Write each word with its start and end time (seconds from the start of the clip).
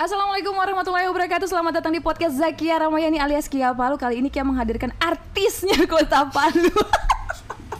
Assalamualaikum 0.00 0.56
warahmatullahi 0.56 1.12
wabarakatuh. 1.12 1.44
Selamat 1.44 1.76
datang 1.76 1.92
di 1.92 2.00
podcast 2.00 2.32
Zakia 2.32 2.80
Ramayani 2.80 3.20
alias 3.20 3.44
Kia 3.44 3.68
Palu. 3.76 4.00
Kali 4.00 4.24
ini 4.24 4.32
Kia 4.32 4.40
menghadirkan 4.40 4.96
artisnya 4.96 5.76
kota 5.92 6.24
Palu. 6.24 6.72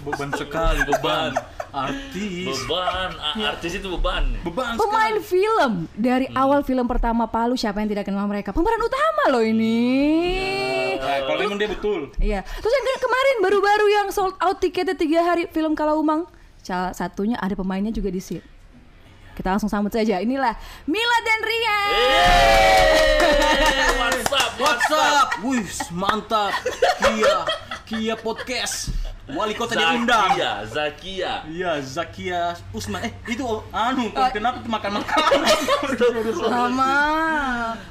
Beban 0.04 0.28
sekali 0.36 0.84
beban. 0.84 1.32
Artis. 1.72 2.44
Beban, 2.44 3.16
a- 3.16 3.56
artis 3.56 3.72
itu 3.72 3.88
beban. 3.88 4.36
beban 4.44 4.76
Pemain 4.76 5.16
film. 5.24 5.88
Dari 5.96 6.28
awal 6.36 6.60
film 6.60 6.84
pertama 6.84 7.24
Palu 7.24 7.56
Siapa 7.56 7.80
yang 7.80 7.88
tidak 7.88 8.04
kenal 8.04 8.28
mereka? 8.28 8.52
Pemeran 8.52 8.84
utama 8.84 9.32
loh 9.32 9.40
ini. 9.40 9.80
Nah, 11.00 11.24
kalau 11.24 11.40
emang 11.40 11.56
dia 11.56 11.72
betul. 11.72 12.12
Iya. 12.20 12.44
Terus 12.44 12.72
yang 12.76 12.84
ke- 12.84 13.00
kemarin 13.00 13.36
baru-baru 13.40 13.86
yang 13.96 14.06
sold 14.12 14.36
out 14.44 14.60
tiketnya 14.60 14.92
tiga 14.92 15.24
hari 15.24 15.48
Film 15.48 15.72
Kalau 15.72 15.96
Umang. 15.96 16.28
Salah 16.60 16.92
satunya 16.92 17.40
ada 17.40 17.56
pemainnya 17.56 17.88
juga 17.88 18.12
di 18.12 18.20
sini 18.20 18.59
kita 19.40 19.56
langsung 19.56 19.72
sambut 19.72 19.88
saja. 19.88 20.20
Inilah 20.20 20.52
Mila 20.84 21.18
dan 21.24 21.40
Rian. 21.40 21.88
Eh, 21.96 23.88
WhatsApp, 23.96 24.52
What's 24.60 24.92
up? 24.92 25.28
Wih, 25.40 25.64
mantap. 25.96 26.52
Kia, 27.00 27.36
Kia 27.88 28.14
Podcast. 28.20 28.92
Wali 29.32 29.56
kota 29.56 29.78
diundang. 29.78 30.36
Zakia, 30.36 30.52
Zakia. 30.68 31.32
Iya, 31.48 31.72
Zakia 31.80 32.42
Usman. 32.76 33.00
Eh, 33.08 33.12
itu 33.32 33.46
anu, 33.72 34.12
kenapa 34.28 34.60
tuh 34.60 34.68
makan-makan? 34.68 35.24
Sama. 36.36 36.92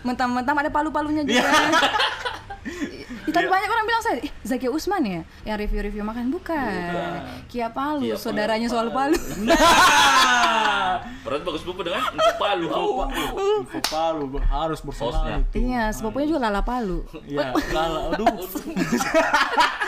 Mentang-mentang 0.05 0.53
ada 0.53 0.69
palu-palunya 0.69 1.25
juga. 1.25 1.49
Ih, 2.69 3.33
Tapi 3.33 3.45
banyak 3.47 3.69
orang 3.71 3.85
bilang 3.87 4.03
saya, 4.03 4.17
"Ih, 4.21 4.31
Zakia 4.45 4.69
Usman 4.69 5.01
ya 5.01 5.21
yang 5.47 5.57
review-review 5.57 6.03
makan 6.05 6.29
bukan. 6.29 7.23
Kia 7.49 7.65
Palu, 7.73 8.05
Kia 8.05 8.13
saudaranya 8.13 8.69
soal 8.69 8.93
Palu. 8.93 9.17
Palu. 9.17 9.41
Nah, 10.89 11.01
Perut 11.25 11.41
bagus 11.45 11.61
pupu 11.65 11.81
dengan 11.85 12.01
info 12.13 12.33
Palu. 12.37 12.65
info 12.69 13.03
info 13.37 13.79
Palu 13.89 14.25
harus 14.37 14.79
itu. 14.85 15.57
Iya, 15.57 15.89
sepupunya 15.89 16.29
juga 16.29 16.49
Lala 16.49 16.61
Palu. 16.61 17.05
Iya, 17.25 17.53
lala, 17.73 18.13
aduh. 18.13 18.25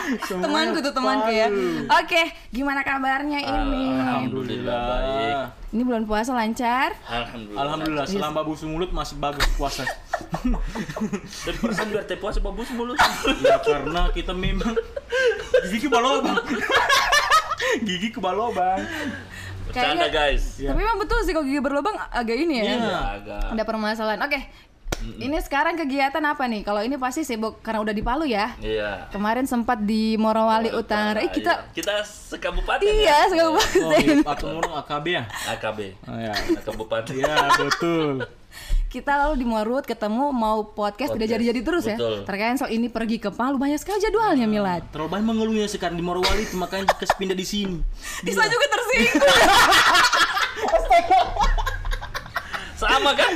Temanku 0.29 0.77
tuh 0.81 0.93
temanku 0.93 1.29
ya. 1.29 1.47
Palu. 1.53 1.85
Oke, 2.01 2.21
gimana 2.49 2.81
kabarnya 2.81 3.39
ini? 3.39 3.85
Alhamdulillah 3.93 4.81
baik. 4.81 5.35
Ini 5.71 5.81
bulan 5.87 6.03
puasa 6.03 6.35
lancar. 6.35 6.97
Alhamdulillah. 7.07 7.61
Alhamdulillah, 7.61 8.05
selama 8.09 8.41
busu 8.43 8.65
mulut 8.67 8.89
masih 8.91 9.15
bagus 9.21 9.45
puasa. 9.55 9.85
Dan 11.45 11.53
perasaan 11.61 11.87
biar 11.93 12.03
teh 12.09 12.17
puasa 12.19 12.43
babus 12.43 12.69
mulut. 12.75 12.97
ya 13.39 13.57
karena 13.61 14.09
kita 14.11 14.33
memang 14.35 14.75
gigi 15.69 15.87
balobang. 15.87 16.41
gigi 17.87 18.09
ke 18.09 18.19
balobang. 18.19 18.79
Bercanda 19.63 20.03
Kayaknya- 20.03 20.11
guys. 20.11 20.43
Iya. 20.57 20.69
Tapi 20.69 20.79
memang 20.79 20.97
betul 20.99 21.19
sih 21.21 21.31
kalau 21.31 21.45
gigi 21.45 21.59
berlubang 21.59 21.95
agak 22.09 22.35
ini 22.35 22.59
ya. 22.59 22.63
Iya. 22.65 22.75
Ya, 22.77 22.99
agak. 23.15 23.43
Ada 23.51 23.63
permasalahan. 23.63 24.19
Oke. 24.21 24.39
Ini 25.01 25.33
sekarang 25.41 25.73
kegiatan 25.75 26.21
apa 26.21 26.45
nih? 26.45 26.61
Kalau 26.61 26.77
ini 26.79 26.93
pasti 26.93 27.25
sibuk 27.25 27.57
karena 27.59 27.81
udah 27.81 27.89
di 27.89 28.05
Palu 28.05 28.21
ya. 28.21 28.53
Iya. 28.61 29.09
Kemarin 29.09 29.49
sempat 29.49 29.81
di 29.81 30.13
Morowali 30.13 30.69
Utara. 30.69 31.17
Eh 31.17 31.33
kita 31.33 31.57
Iya. 31.57 31.73
kita 31.73 31.93
sekabupaten 32.05 32.85
iya 32.85 33.01
ya. 33.01 33.17
Oh, 33.17 33.25
sekabupaten. 33.57 33.97
iya, 33.97 34.15
aku 34.21 34.45
ngomong 34.47 34.73
AKB 34.77 35.05
ya? 35.09 35.23
AKB. 35.49 35.79
Oh, 36.05 36.19
ya. 36.19 36.33
Kabupaten. 36.61 37.13
Iya, 37.17 37.33
betul. 37.57 38.21
Kita 38.91 39.15
lalu 39.15 39.39
di 39.39 39.47
Morut 39.47 39.87
ketemu 39.87 40.35
mau 40.35 40.67
podcast 40.67 41.15
tidak 41.15 41.31
jadi-jadi 41.31 41.63
terus 41.63 41.87
ya. 41.87 41.95
Betul. 41.95 42.27
Terkait 42.27 42.59
soal 42.59 42.75
ini 42.75 42.91
pergi 42.91 43.23
ke 43.23 43.31
Palu 43.31 43.55
banyak 43.55 43.79
sekali 43.79 44.03
jadwalnya 44.03 44.51
Milad. 44.51 44.83
Terlalu 44.91 45.15
banyak 45.15 45.27
mengeluhnya 45.31 45.71
sekarang 45.71 45.95
di 45.95 46.03
Morowali 46.03 46.43
itu 46.43 46.59
makanya 46.59 46.91
dikasih 46.91 47.15
pindah 47.15 47.37
di 47.39 47.47
sini. 47.47 47.79
Bisa 48.19 48.43
juga 48.51 48.65
tersinggung. 48.67 49.23
Sama 52.83 53.15
kan? 53.15 53.31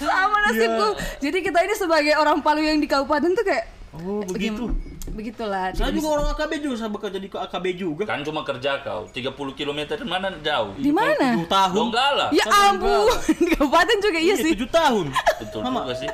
Sama 0.00 0.36
nasibku. 0.48 0.88
Jadi 1.20 1.38
kita 1.44 1.58
ini 1.60 1.74
sebagai 1.76 2.16
orang 2.16 2.40
Palu 2.40 2.64
yang 2.64 2.80
di 2.80 2.88
kabupaten 2.88 3.36
tuh 3.36 3.44
kayak 3.44 3.76
Oh, 3.96 4.24
begitu. 4.24 4.72
Begitulah. 5.16 5.72
Saya 5.72 5.90
juga 5.90 6.08
orang 6.20 6.26
AKB 6.36 6.52
juga, 6.60 6.74
saya 6.76 6.90
bekerja 6.92 7.18
di 7.18 7.28
AKB 7.32 7.66
juga. 7.74 8.04
Kan 8.04 8.20
cuma 8.22 8.44
kerja 8.44 8.84
kau 8.84 9.08
30 9.08 9.32
km 9.56 9.80
mana 10.04 10.28
jauh? 10.44 10.76
Di 10.76 10.92
mana? 10.92 11.40
7 11.40 11.48
tahun. 11.48 11.74
Donggala. 11.74 12.26
Ya 12.30 12.44
ampun, 12.46 13.08
di 13.40 13.46
kabupaten 13.56 13.96
juga 13.98 14.18
iya 14.20 14.34
sih. 14.36 14.52
7 14.52 14.68
tahun. 14.68 15.06
Betul 15.40 15.60
juga 15.64 15.94
sih. 15.96 16.08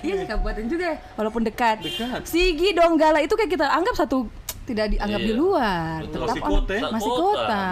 Iya 0.00 0.14
sih 0.22 0.26
kabupaten 0.30 0.64
juga 0.70 0.88
walaupun 1.18 1.42
dekat. 1.42 1.82
Dekat. 1.82 2.22
Sigi 2.24 2.72
Donggala 2.72 3.20
itu 3.20 3.34
kayak 3.34 3.50
kita 3.50 3.66
anggap 3.68 3.98
satu 3.98 4.30
tidak 4.64 4.96
dianggap 4.96 5.20
Iya. 5.20 5.28
di 5.28 5.34
luar, 5.36 5.96
Betul. 6.00 6.08
tetap 6.08 6.24
Masih 6.24 6.40
kota 6.40 6.74
masih 6.88 7.12
Kota, 7.12 7.62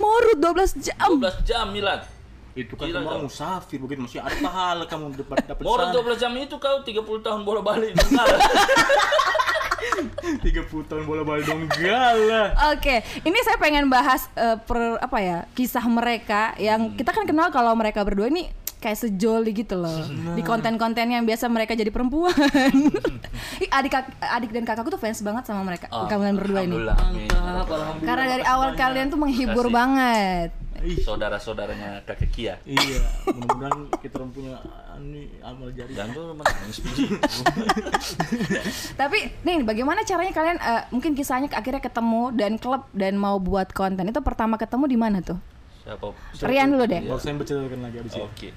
Morut 0.00 0.38
12 0.40 0.72
jam. 0.80 1.08
12 1.20 1.44
jam 1.44 1.66
Milad. 1.68 2.00
Itu 2.50 2.74
kan 2.74 2.90
Gila, 2.90 3.06
kamu 3.06 3.30
musafir 3.30 3.78
begitu 3.78 4.00
masih 4.02 4.18
ada 4.18 4.34
pahala 4.42 4.82
kamu 4.88 5.14
dapat 5.14 5.38
dapat 5.46 5.62
sana. 5.62 5.92
12 5.94 6.18
jam 6.18 6.32
itu 6.34 6.56
kau 6.58 6.76
30 6.82 6.98
tahun 7.22 7.40
bola 7.46 7.60
balik 7.62 7.94
Donggala. 7.94 8.36
30 10.40 10.90
tahun 10.90 11.02
bola 11.04 11.22
balik 11.22 11.46
Donggala. 11.46 12.54
Oke, 12.74 13.00
ini 13.22 13.38
saya 13.42 13.56
pengen 13.56 13.88
bahas 13.88 14.28
eh, 14.34 14.56
per 14.60 15.00
apa 15.00 15.18
ya 15.20 15.38
kisah 15.52 15.84
mereka 15.86 16.52
yang 16.56 16.94
kita 16.94 17.10
kan 17.10 17.24
kenal 17.24 17.48
kalau 17.48 17.72
mereka 17.74 18.04
berdua 18.04 18.28
ini 18.28 18.48
kayak 18.80 18.96
sejoli 18.96 19.52
gitu 19.52 19.76
loh 19.76 20.08
di 20.32 20.40
konten-konten 20.40 21.04
yang 21.04 21.28
biasa 21.28 21.52
mereka 21.52 21.76
jadi 21.76 21.92
perempuan. 21.92 22.32
Adik 23.76 23.92
adik 24.18 24.50
dan 24.56 24.64
kakakku 24.64 24.88
tuh 24.88 24.96
fans 24.96 25.20
banget 25.20 25.44
sama 25.44 25.60
mereka 25.60 25.84
Oh, 25.92 26.08
kalian 26.08 26.40
berdua 26.40 26.64
ini. 26.64 26.80
Mantap. 26.80 27.68
Karena 28.00 28.24
dari 28.24 28.44
awal 28.48 28.72
kalian 28.72 29.12
tuh 29.12 29.20
menghibur 29.20 29.68
Kasih. 29.68 29.76
banget. 29.76 30.48
Saudara-saudaranya 31.04 32.02
kakek 32.08 32.30
Kia. 32.32 32.54
Iya, 32.64 33.04
mudah-mudahan 33.28 33.80
kita 34.00 34.14
orang 34.16 34.30
punya 34.32 34.54
ini 35.00 35.28
amal 35.44 35.68
jari. 35.72 35.92
Jangan 35.92 36.10
dulu 36.16 36.32
menangis. 36.40 36.76
Tapi 39.00 39.18
nih 39.44 39.64
bagaimana 39.64 40.00
caranya 40.04 40.32
kalian 40.32 40.58
eh, 40.60 40.82
mungkin 40.92 41.12
kisahnya 41.12 41.52
akhirnya 41.52 41.84
ketemu 41.84 42.32
dan 42.32 42.56
klub 42.56 42.88
dan 42.96 43.16
mau 43.20 43.36
buat 43.36 43.72
konten 43.72 44.08
itu 44.08 44.20
pertama 44.24 44.56
ketemu 44.56 44.84
di 44.88 44.98
mana 44.98 45.18
tuh? 45.20 45.38
Siapa? 45.84 46.12
Rian 46.44 46.68
dulu 46.72 46.84
deh. 46.88 47.02
Baru 47.04 47.20
saya 47.20 47.34
berceritakan 47.36 47.80
lagi 47.84 47.96
abis 48.00 48.12
ini. 48.16 48.24
Oke. 48.24 48.48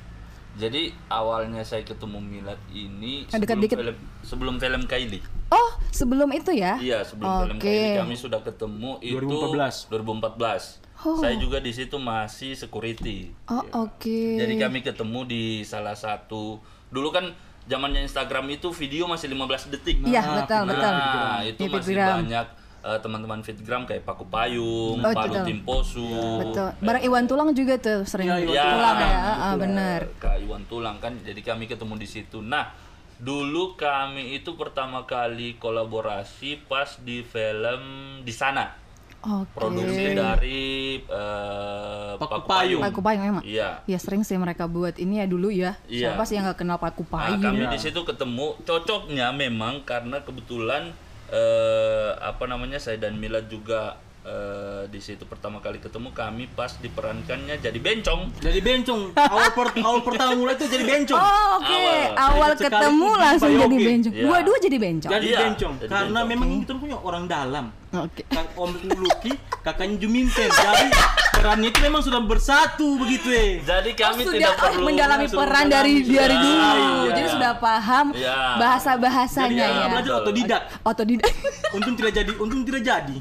Jadi 0.54 0.94
awalnya 1.10 1.66
saya 1.66 1.82
ketemu 1.82 2.22
Milad 2.22 2.62
ini 2.70 3.26
dekat 3.26 3.58
sebelum 3.58 3.62
dikit. 3.66 3.78
film 3.82 3.98
sebelum 4.22 4.56
film 4.62 4.82
Kylie. 4.86 5.24
Oh 5.50 5.72
sebelum 5.90 6.30
itu 6.30 6.54
ya? 6.54 6.78
Iya, 6.78 7.02
sebelum 7.02 7.50
film 7.50 7.58
Oke. 7.58 7.66
Kylie 7.66 7.98
kami 7.98 8.14
sudah 8.14 8.40
ketemu 8.46 9.02
itu 9.02 9.18
2014. 9.18 9.90
2014. 9.90 10.83
Oh. 11.06 11.18
Saya 11.18 11.36
juga 11.36 11.60
di 11.60 11.70
situ 11.70 11.96
masih 11.96 12.54
security. 12.54 13.32
Oh 13.46 13.60
oke. 13.78 14.20
Jadi 14.34 14.56
kami 14.56 14.80
ketemu 14.80 15.20
di 15.24 15.44
salah 15.62 15.94
satu 15.94 16.64
dulu 16.88 17.10
kan 17.10 17.28
zamannya 17.64 18.02
Instagram 18.02 18.48
itu 18.50 18.72
video 18.72 19.04
masih 19.06 19.28
15 19.30 19.68
detik. 19.70 20.00
Iya 20.02 20.20
Nah, 20.22 20.36
betul 20.40 20.56
nah, 20.58 20.70
betul. 20.70 20.92
Nah, 20.92 21.40
itu 21.42 21.62
masih 21.66 21.80
Fitgram. 21.90 22.18
banyak 22.20 22.48
eh, 22.84 23.00
teman-teman 23.00 23.40
Fitgram 23.40 23.82
kayak 23.84 24.04
Paku 24.04 24.26
Payung, 24.26 24.98
Oh, 24.98 25.12
Palu 25.12 25.32
betul. 25.34 25.46
Timposu. 25.46 26.10
Betul. 26.42 26.70
Barang 26.80 27.00
Iwan 27.02 27.26
Tulang 27.26 27.50
juga 27.52 27.76
tuh 27.78 28.04
sering 28.04 28.28
Iya, 28.28 28.38
Iwan 28.42 28.52
Ya, 28.54 28.64
tulang 28.66 28.98
ya. 28.98 29.08
Ah, 29.08 29.24
betul. 29.26 29.60
benar. 29.60 30.00
Kak 30.18 30.36
Iwan 30.40 30.64
Tulang 30.66 30.98
kan. 30.98 31.14
Jadi 31.20 31.40
kami 31.40 31.64
ketemu 31.66 31.96
di 31.96 32.08
situ. 32.10 32.40
Nah, 32.40 32.72
dulu 33.18 33.76
kami 33.76 34.36
itu 34.36 34.54
pertama 34.54 35.04
kali 35.04 35.56
kolaborasi 35.56 36.64
pas 36.64 37.00
di 37.00 37.24
film 37.24 37.84
di 38.20 38.32
sana. 38.32 38.83
Oke. 39.24 39.56
Produksi 39.56 40.04
dari 40.12 40.62
eh, 41.00 42.12
Paku 42.14 42.28
Paku 42.30 42.46
Payung. 42.46 42.82
Paku 42.82 43.00
Payung 43.00 43.24
emang. 43.26 43.44
Iya. 43.44 43.80
Ya 43.84 43.98
sering 43.98 44.22
sih 44.22 44.36
mereka 44.36 44.68
buat 44.68 44.96
ini 44.96 45.18
ya 45.18 45.26
dulu 45.26 45.48
ya. 45.48 45.80
Iya. 45.86 46.12
Siapa 46.12 46.24
sih 46.24 46.36
yang 46.36 46.46
nggak 46.46 46.60
kenal 46.60 46.76
Paku 46.76 47.04
Nah, 47.06 47.32
Payung? 47.32 47.40
kami 47.42 47.62
Iya. 47.62 47.72
di 47.72 47.80
situ 47.80 48.00
ketemu 48.02 48.60
cocoknya 48.62 49.32
memang 49.32 49.82
karena 49.82 50.20
kebetulan 50.20 50.92
eh, 51.30 52.12
apa 52.16 52.44
namanya 52.46 52.78
saya 52.78 53.00
dan 53.00 53.16
Milad 53.16 53.48
juga 53.48 53.96
eh, 54.22 54.88
di 54.88 55.00
situ 55.00 55.24
pertama 55.24 55.60
kali 55.60 55.80
ketemu 55.80 56.12
kami 56.12 56.48
pas 56.50 56.76
diperankannya 56.76 57.58
jadi 57.58 57.76
bencong. 57.76 58.40
Jadi 58.40 58.60
bencong. 58.60 59.02
Awal 59.14 59.50
per, 59.52 59.68
awal 59.84 60.00
pertama 60.00 60.32
mulai 60.34 60.54
itu 60.54 60.66
jadi 60.66 60.84
bencong. 60.84 61.16
Oh, 61.18 61.48
oke. 61.58 61.72
Awal. 61.74 62.12
Awal 62.14 62.50
sekali 62.54 62.68
ketemu 62.70 63.10
langsung 63.18 63.52
jadi 63.54 63.78
bencong. 63.80 64.14
Iya. 64.14 64.24
Dua-dua 64.24 64.58
jadi 64.60 64.78
bencong. 64.78 65.12
Jadi 65.12 65.26
Iya, 65.26 65.40
bencong. 65.42 65.74
jadi 65.78 65.90
Karena 65.90 66.12
bencong. 66.14 66.28
memang 66.30 66.48
kita 66.62 66.74
punya 66.76 66.98
orang 66.98 67.26
dalam. 67.26 67.66
Oke. 67.94 68.26
Kak 68.26 68.58
Om 68.58 68.74
Luki, 68.98 69.38
kakaknya 69.62 70.02
Juminten. 70.02 70.50
Jadi 70.50 70.90
perannya 71.30 71.70
itu 71.70 71.78
memang 71.78 72.02
sudah 72.02 72.26
bersatu 72.26 72.98
begitu 72.98 73.30
eh. 73.30 73.62
Jadi 73.62 73.94
kami 73.94 74.26
oh, 74.26 74.34
sudah 74.34 74.40
tidak 74.42 74.54
oh, 74.58 74.62
perlu 74.66 74.86
mendalami 74.90 75.26
peran 75.30 75.70
mendalami, 75.70 75.70
dari 75.70 75.94
sudah. 76.02 76.18
dari 76.18 76.36
dulu. 76.42 76.74
Iya. 76.74 77.14
Jadi 77.14 77.28
sudah 77.30 77.52
paham 77.62 78.06
Iya. 78.18 78.38
bahasa 78.58 78.92
bahasanya 78.98 79.66
Jadi 79.70 79.78
ya. 79.78 79.90
belajar 79.94 80.14
otodidak. 80.26 80.62
Otodidak. 80.82 81.34
Untung 81.78 81.94
tidak 81.94 82.12
jadi, 82.18 82.32
untung 82.38 82.62
tidak 82.66 82.82
jadi. 82.82 83.18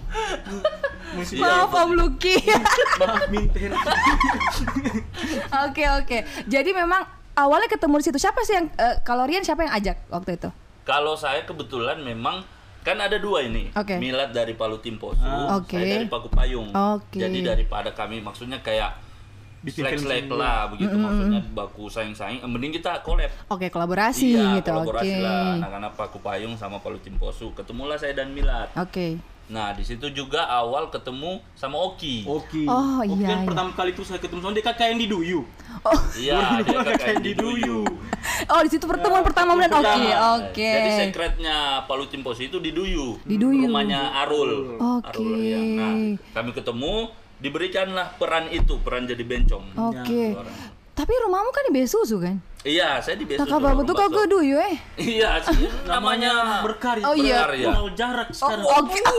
Mesti 1.20 1.36
Maaf 1.36 1.72
Om 1.72 1.90
Lucky. 1.92 2.36
maaf 3.00 3.28
Minten. 3.28 3.72
Oke 5.69 5.84
oke. 5.84 6.19
Jadi 6.48 6.70
memang 6.72 7.04
awalnya 7.36 7.69
ketemu 7.69 8.00
di 8.00 8.04
situ. 8.08 8.19
Siapa 8.20 8.40
sih 8.44 8.56
yang 8.56 8.66
eh, 8.76 9.00
kalau 9.04 9.28
Rian 9.28 9.44
siapa 9.44 9.69
yang 9.69 9.72
ajak 9.76 10.00
waktu 10.08 10.40
itu? 10.40 10.48
Kalau 10.88 11.12
saya 11.16 11.44
kebetulan 11.44 12.00
memang 12.00 12.44
kan 12.82 12.96
ada 12.96 13.17
dua 13.17 13.43
ini. 13.43 13.70
Oke. 13.73 13.96
Milad 13.96 14.31
dari 14.31 14.52
Palu 14.52 14.76
Timposu, 14.76 15.19
Ah. 15.19 15.56
Oke. 15.56 15.75
saya 15.75 15.96
dari 15.96 16.06
Paku 16.06 16.29
Payung. 16.29 16.69
Oke. 16.70 17.17
Jadi 17.17 17.38
daripada 17.40 17.90
kami 17.90 18.19
maksudnya 18.19 18.58
kayak 18.58 18.99
Bikin 19.62 19.87
sendiri. 20.26 20.26
lah 20.34 20.67
begitu 20.67 20.90
maksudnya 20.93 21.38
baku 21.55 21.87
saing 21.87 22.11
saing 22.11 22.43
mending 22.43 22.75
kita 22.75 22.99
collab 22.99 23.31
Oke, 23.46 23.70
kolaborasi 23.70 24.34
iya 24.34 24.58
gitu. 24.58 24.75
Oke. 24.75 24.90
kolaborasi 24.90 25.14
lah 25.23 25.55
anak-anak 25.55 25.93
Paku 25.94 26.19
Payung 26.19 26.58
sama 26.58 26.82
Palu 26.82 26.99
Cimposu 26.99 27.55
ketemulah 27.55 27.94
saya 27.94 28.11
dan 28.12 28.34
Milat 28.34 28.75
Oke. 28.75 29.23
Nah 29.52 29.76
di 29.76 29.84
situ 29.84 30.08
juga 30.16 30.49
awal 30.49 30.88
ketemu 30.88 31.44
sama 31.52 31.76
Oki 31.76 32.25
Oke. 32.25 32.64
Oh, 32.64 33.04
Oke, 33.04 33.20
iya, 33.20 33.28
kan 33.28 33.38
iya. 33.44 33.46
pertama 33.46 33.70
kali 33.76 33.93
itu 33.93 34.00
saya 34.00 34.16
ketemu 34.16 34.40
sama 34.40 34.56
dia 34.56 34.64
kakak 34.64 34.87
yang 34.96 35.00
di 35.04 35.08
Duyu. 35.12 35.40
Oh, 35.84 36.00
iya 36.25 36.64
dia 36.64 36.81
kakak 36.81 37.20
yang 37.20 37.25
di 37.25 37.32
Duyu 37.37 37.84
oh 38.49 38.60
di 38.64 38.70
situ 38.70 38.84
pertemuan 38.88 39.22
pertama 39.22 39.54
dan 39.60 39.70
oke, 39.72 39.82
Nah, 39.82 40.38
oke. 40.40 40.70
Jadi 40.72 40.90
sekretnya 41.08 41.56
Palu 41.87 42.08
Cimposu 42.08 42.49
itu 42.49 42.58
di 42.58 42.72
Duyu. 42.75 43.19
Di 43.22 43.37
Duyu. 43.38 43.69
Rumahnya 43.69 44.25
Arul. 44.25 44.78
Oke. 44.81 45.06
Arul 45.12 45.31
Riang. 45.38 45.69
Nah, 45.76 45.94
kami 46.34 46.50
ketemu, 46.56 46.94
diberikanlah 47.43 48.16
peran 48.16 48.48
itu, 48.50 48.78
peran 48.81 49.05
jadi 49.06 49.22
bencong. 49.22 49.64
Oke. 49.76 50.22
Orang. 50.37 50.81
Tapi 50.93 51.12
rumahmu 51.19 51.50
kan 51.50 51.65
di 51.67 51.73
Besusu 51.75 52.21
kan? 52.21 52.37
Iya, 52.62 53.00
saya 53.00 53.17
di 53.17 53.25
Besu. 53.25 53.43
Kakak 53.43 53.59
babu 53.59 53.83
tuh 53.83 53.93
kok 53.93 54.09
gue 54.09 54.27
duyu 54.29 54.55
eh. 54.55 54.77
Iya, 54.94 55.41
sih, 55.43 55.67
namanya 55.91 56.62
berkarya. 56.62 57.03
Oh, 57.03 57.17
iya. 57.17 57.43
berkarya. 57.43 57.67
Kenal 57.67 57.89
jarak 57.97 58.29
sekarang. 58.31 58.62
Oh, 58.62 58.79
Oke. 58.79 59.00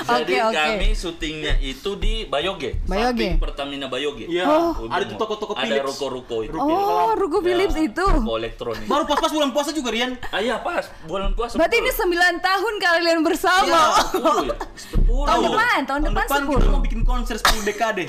Jadi 0.00 0.32
Oke, 0.32 0.48
oke. 0.48 0.54
kami 0.56 0.88
syutingnya 0.94 1.60
itu 1.60 1.92
di 1.98 2.24
Bayoge. 2.24 2.80
Bayoge. 2.82 3.36
Samping 3.36 3.36
Pertamina 3.36 3.86
Bayoge. 3.86 4.24
Iya. 4.24 4.44
Oh. 4.46 4.88
Ada 4.88 5.04
tuh 5.04 5.18
toko-toko 5.18 5.52
Ada 5.52 5.66
Philips. 5.66 5.86
ruko-ruko 5.92 6.36
itu. 6.40 6.56
Oh, 6.56 7.12
Ruko 7.12 7.44
Philips 7.44 7.76
Ya, 7.76 7.84
itu. 7.84 8.00
Ruko 8.00 8.40
elektronik. 8.40 8.86
Baru 8.86 9.04
pas-pas 9.04 9.28
bulan 9.28 9.50
puasa 9.50 9.70
juga 9.70 9.92
Rian. 9.92 10.16
Ah 10.30 10.40
iya 10.40 10.56
pas, 10.56 10.88
bulan 11.04 11.36
puasa. 11.36 11.60
Berarti 11.60 11.76
ini 11.78 11.90
betul. 11.90 12.16
9 12.16 12.40
tahun 12.40 12.74
kalian 12.78 13.18
bersama. 13.20 13.66
Iya, 13.66 14.08
10 14.08 14.48
ya. 14.48 14.56
10. 15.04 15.28
Tahun 15.28 15.40
depan, 15.44 15.78
tahun 15.84 16.02
depan 16.08 16.24
kita 16.24 16.38
10. 16.40 16.72
mau 16.72 16.80
bikin 16.80 17.00
konser 17.02 17.36
10 17.36 17.44
dekade 17.62 18.04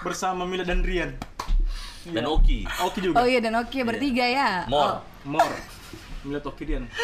bersama 0.00 0.42
Mila 0.44 0.64
dan 0.64 0.80
Rian. 0.80 1.16
Dan 2.00 2.24
Oki. 2.26 2.64
Oke 2.82 2.98
juga. 2.98 3.20
Oh 3.20 3.26
iya 3.28 3.38
dan 3.38 3.54
oke 3.56 3.78
bertiga 3.84 4.24
ya. 4.24 4.64
Mor. 4.66 5.04
Mor. 5.22 5.52
Mila 6.24 6.40
Oki 6.40 6.62
Rian. 6.64 6.84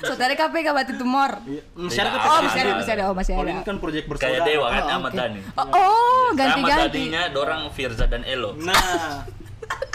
Saudara 0.00 0.32
KPK 0.32 0.66
berarti 0.72 0.92
itu 0.96 1.04
Mor. 1.04 1.32
Iya. 1.44 1.62
Masih 1.76 2.00
ada 2.00 2.10
Oh 2.16 2.40
masih 2.40 2.60
ada, 2.64 2.72
masih 2.72 2.92
ada, 2.96 3.02
oh 3.04 3.14
masih 3.14 3.32
Kalau 3.36 3.44
ada. 3.44 3.52
ini 3.52 3.62
kan 3.66 3.76
proyek 3.76 4.04
bersaudara. 4.08 4.32
Kayak 4.40 4.48
dewa 4.48 4.66
kan 4.66 4.82
Oh. 4.88 5.10
Dhani. 5.12 5.40
Oh, 5.52 5.66
oh 5.68 6.26
Sama 6.32 6.38
ganti-ganti. 6.40 6.88
tadinya 6.88 7.22
dorang 7.28 7.62
Firza 7.68 8.04
dan 8.08 8.22
Elo. 8.24 8.56
Nah, 8.56 9.28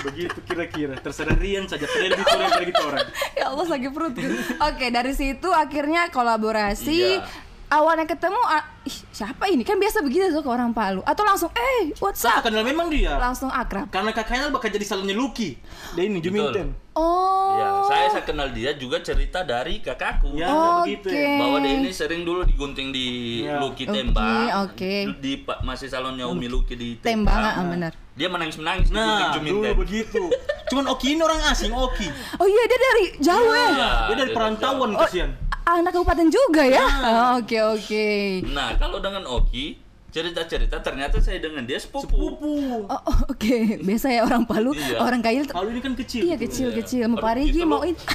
begitu 0.05 0.37
kira-kira. 0.45 0.93
Terserah 1.01 1.33
Rian 1.33 1.65
saja. 1.65 1.89
Padahal 1.89 2.11
lebih 2.13 2.21
tua 2.21 2.47
dari 2.53 2.65
kita 2.69 2.83
orang. 2.85 3.07
Ya 3.39 3.45
Allah 3.49 3.65
sakit 3.65 3.91
perut. 3.91 4.13
Oke, 4.61 4.85
dari 4.93 5.13
situ 5.17 5.49
akhirnya 5.49 6.13
kolaborasi. 6.13 7.17
Iya. 7.17 7.25
Awalnya 7.73 8.05
ketemu, 8.05 8.37
ih, 8.85 8.97
siapa 9.09 9.45
ini? 9.45 9.61
Kan 9.61 9.75
biasa 9.75 9.99
begitu 9.99 10.29
tuh 10.29 10.39
ke 10.39 10.47
orang 10.47 10.71
Palu. 10.71 11.01
Atau 11.01 11.21
langsung, 11.21 11.49
eh, 11.51 11.89
what's 11.97 12.19
Saya 12.19 12.39
up? 12.39 12.45
kenal 12.45 12.61
memang 12.61 12.87
dia. 12.87 13.13
Langsung 13.15 13.49
akrab. 13.49 13.89
Karena 13.89 14.09
kakaknya 14.09 14.47
bakal 14.47 14.69
jadi 14.69 14.81
salonnya 14.83 15.13
Lucky. 15.13 15.57
Dia 15.91 16.03
ini 16.03 16.19
Juminten. 16.19 16.71
Oh. 16.95 17.55
Ya, 17.55 17.67
saya 17.85 18.07
saya 18.09 18.23
kenal 18.23 18.47
dia 18.49 18.71
juga 18.71 18.97
cerita 18.99 19.41
dari 19.41 19.79
kakakku. 19.79 20.31
Ya, 20.33 20.47
Oke. 20.47 20.95
begitu 20.95 21.11
ya. 21.11 21.35
Bahwa 21.37 21.57
dia 21.59 21.73
ini 21.75 21.91
sering 21.91 22.23
dulu 22.23 22.41
digunting 22.41 22.89
di 22.89 23.07
Ya. 23.43 23.59
Luki 23.59 23.83
Oke, 23.83 23.91
Tembang. 23.91 24.47
oke. 24.63 24.93
Di 25.17 25.33
pa- 25.37 25.59
masih 25.59 25.87
salonnya 25.87 26.23
Umi 26.23 26.47
Luki 26.47 26.73
di 26.73 26.95
Tembang, 26.95 27.35
Tembang. 27.35 27.55
ah, 27.57 27.65
benar. 27.67 27.91
Dia 28.15 28.31
menangis-menangis 28.31 28.87
Nah, 28.89 29.03
digunting 29.27 29.43
dulu 29.51 29.71
begitu. 29.77 30.23
Cuman 30.65 30.87
Oki 30.87 31.07
ini 31.09 31.21
orang 31.21 31.43
asing, 31.45 31.69
Oki. 31.69 32.07
Oh 32.39 32.47
iya, 32.47 32.63
dia 32.63 32.79
dari 32.81 33.05
jauh 33.19 33.43
ya. 33.45 33.67
Iya, 33.67 33.89
Dia 34.07 34.15
dari 34.15 34.23
dia 34.25 34.35
perantauan 34.35 34.89
Oh, 34.89 34.97
kasihan. 34.97 35.29
Anak 35.65 35.91
kabupaten 35.91 36.27
juga 36.29 36.63
ya? 36.63 36.85
Oh, 37.01 37.41
Oke, 37.41 37.57
oke. 37.57 38.07
Nah, 38.47 38.77
kalau 38.77 39.01
dengan 39.01 39.25
Oki, 39.25 39.81
cerita-cerita 40.07 40.79
ternyata 40.79 41.17
saya 41.17 41.37
dengan 41.37 41.65
dia 41.65 41.75
sepupu. 41.75 42.05
Sepupu. 42.07 42.85
Oh, 42.85 42.95
oh, 42.95 43.17
oke. 43.27 43.81
Biasa 43.81 44.07
ya 44.09 44.21
orang 44.23 44.45
Palu, 44.45 44.71
Iya. 44.71 45.01
orang 45.01 45.19
Kail 45.19 45.43
Kalau 45.43 45.67
ini 45.67 45.81
kan 45.81 45.93
kecil. 45.93 46.21
Iya 46.23 46.35
kecil-kecil, 46.37 47.03
mau 47.07 47.17
Aduh, 47.17 47.25
Parigi 47.25 47.51
gitu 47.55 47.67
mau 47.67 47.81
loh. 47.81 47.89
ini. 47.89 47.97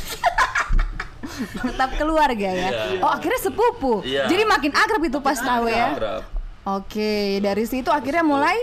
Tetap 1.41 1.91
keluarga 1.97 2.51
ya. 2.51 2.69
Iya. 2.71 3.01
Oh 3.01 3.11
akhirnya 3.11 3.41
sepupu. 3.41 3.93
Iya. 4.03 4.29
Jadi 4.29 4.43
makin 4.45 4.73
akrab 4.73 5.03
itu 5.03 5.19
pas 5.21 5.37
tahu 5.37 5.69
ya. 5.69 5.93
Akrab. 5.93 6.23
Oke 6.61 7.41
dari 7.41 7.65
situ 7.65 7.89
akhirnya 7.89 8.21
mulai. 8.21 8.57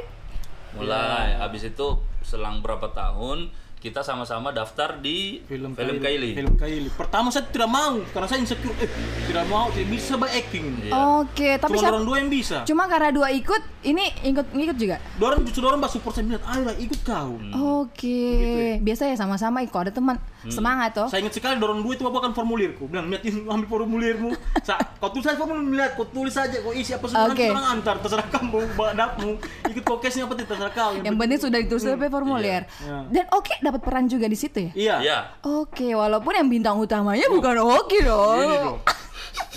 Mulai 0.74 1.38
habis 1.38 1.66
itu 1.66 1.88
selang 2.22 2.62
berapa 2.62 2.86
tahun 2.92 3.50
kita 3.78 4.02
sama-sama 4.02 4.50
daftar 4.50 4.98
di 4.98 5.46
Film, 5.46 5.78
film 5.78 6.02
Kaili. 6.02 6.34
Film 6.34 6.54
Kaili. 6.58 6.90
Pertama 6.90 7.30
saya 7.30 7.46
tidak 7.46 7.70
mau 7.70 8.02
karena 8.10 8.26
saya 8.26 8.42
insecure. 8.42 8.74
Eh, 8.82 8.90
tidak 9.30 9.46
mau, 9.46 9.70
tidak 9.70 9.90
bisa 9.94 10.18
by 10.18 10.30
acting. 10.34 10.66
Iya. 10.82 10.94
Oke 11.22 11.50
tapi 11.62 11.78
Cuma 11.78 11.82
siapa? 11.86 11.94
orang 11.94 12.06
dua 12.10 12.18
yang 12.18 12.30
bisa. 12.34 12.58
Cuma 12.66 12.84
karena 12.90 13.10
dua 13.14 13.30
ikut, 13.30 13.62
ini 13.86 14.06
ikut 14.26 14.48
ngikut 14.50 14.78
juga. 14.82 14.98
Dorang 15.22 15.46
justru 15.46 15.62
orang 15.62 15.78
pas 15.78 15.94
support 15.94 16.18
saya 16.18 16.26
bilang, 16.26 16.46
ayolah 16.50 16.76
ikut 16.82 17.00
kau. 17.06 17.38
Hmm. 17.38 17.54
Oke. 17.86 18.22
ya. 18.42 18.76
Biasa 18.82 19.14
ya 19.14 19.16
sama-sama 19.16 19.62
ikut 19.62 19.78
ada 19.78 19.94
teman 19.94 20.18
semangat 20.52 20.90
toh. 20.96 21.08
Saya 21.08 21.24
ingat 21.24 21.36
sekali 21.36 21.56
dorong 21.60 21.84
dua 21.84 21.94
itu 21.94 22.04
bawa 22.08 22.30
kan 22.30 22.34
formulirku. 22.34 22.88
Bilang, 22.88 23.08
lihat 23.12 23.24
ini 23.26 23.46
ambil 23.48 23.68
formulirmu. 23.68 24.30
Sa, 24.68 24.80
kau 25.00 25.10
tulis 25.12 25.26
saja 25.28 25.38
formulir, 25.38 25.78
lihat, 25.80 25.92
kau 26.00 26.08
tulis 26.08 26.34
saja, 26.34 26.58
kau 26.64 26.74
isi 26.74 26.92
apa 26.96 27.06
semua 27.08 27.32
Oke. 27.32 27.48
nanti 27.48 27.54
orang 27.54 27.68
antar. 27.80 27.96
Terserah 28.04 28.28
kamu, 28.32 28.60
badapmu. 28.76 29.32
Ikut 29.72 29.84
kokesnya 29.84 30.26
apa 30.26 30.34
tidak 30.36 30.50
terserah 30.56 30.74
kau. 30.74 30.92
Yang 31.00 31.16
penting 31.16 31.40
sudah 31.40 31.60
ditulis 31.62 31.84
di 31.84 32.10
formulir. 32.10 32.62
Iya. 32.68 32.98
Dan 33.12 33.26
oke 33.32 33.54
dapat 33.60 33.82
peran 33.84 34.06
juga 34.08 34.26
di 34.28 34.38
situ 34.38 34.58
ya. 34.60 34.72
Iya. 34.74 34.96
Iya. 35.04 35.18
Oke, 35.44 35.94
walaupun 35.94 36.34
yang 36.36 36.48
bintang 36.48 36.76
utamanya 36.80 37.28
bukan 37.28 37.56
Oki 37.58 38.00
Ini 38.02 38.08
dong. 38.08 38.76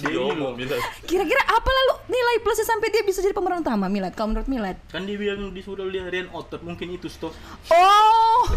Dia 0.00 0.16
ngomong. 0.16 0.56
Kira-kira 1.04 1.42
apa 1.44 1.70
lalu 1.70 1.94
nilai 2.08 2.36
plusnya 2.40 2.64
sampai 2.64 2.88
dia 2.88 3.04
bisa 3.04 3.20
jadi 3.20 3.36
pemeran 3.36 3.60
utama 3.60 3.86
Milad? 3.86 4.16
Kalau 4.16 4.32
menurut 4.32 4.48
Milad? 4.48 4.76
Kan 4.88 5.04
dia 5.04 5.16
bilang 5.20 5.52
di 5.52 5.60
sudah 5.60 5.84
lihat 5.84 6.08
Rian 6.08 6.28
otot, 6.32 6.64
mungkin 6.64 6.96
itu 6.96 7.08
stop. 7.12 7.36
Oh, 7.68 8.48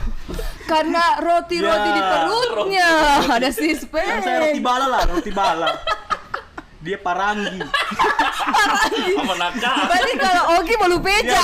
karena 0.65 1.19
roti-roti 1.19 1.89
Ya, 1.89 1.95
di 1.95 2.01
perutnya 2.01 2.87
ada 3.27 3.49
Kan 3.49 3.53
saya 3.53 3.75
sispen. 3.75 4.23
roti 4.23 4.61
bala 4.63 4.87
lah, 4.87 5.03
roti 5.11 5.31
bala. 5.31 5.67
Dia 6.83 6.99
paranggi. 6.99 7.63
Sama 9.15 9.35
nakal. 9.39 9.87
Berarti 9.87 10.13
kalau 10.19 10.43
Oki 10.59 10.73
malu 10.75 10.99
peja. 10.99 11.39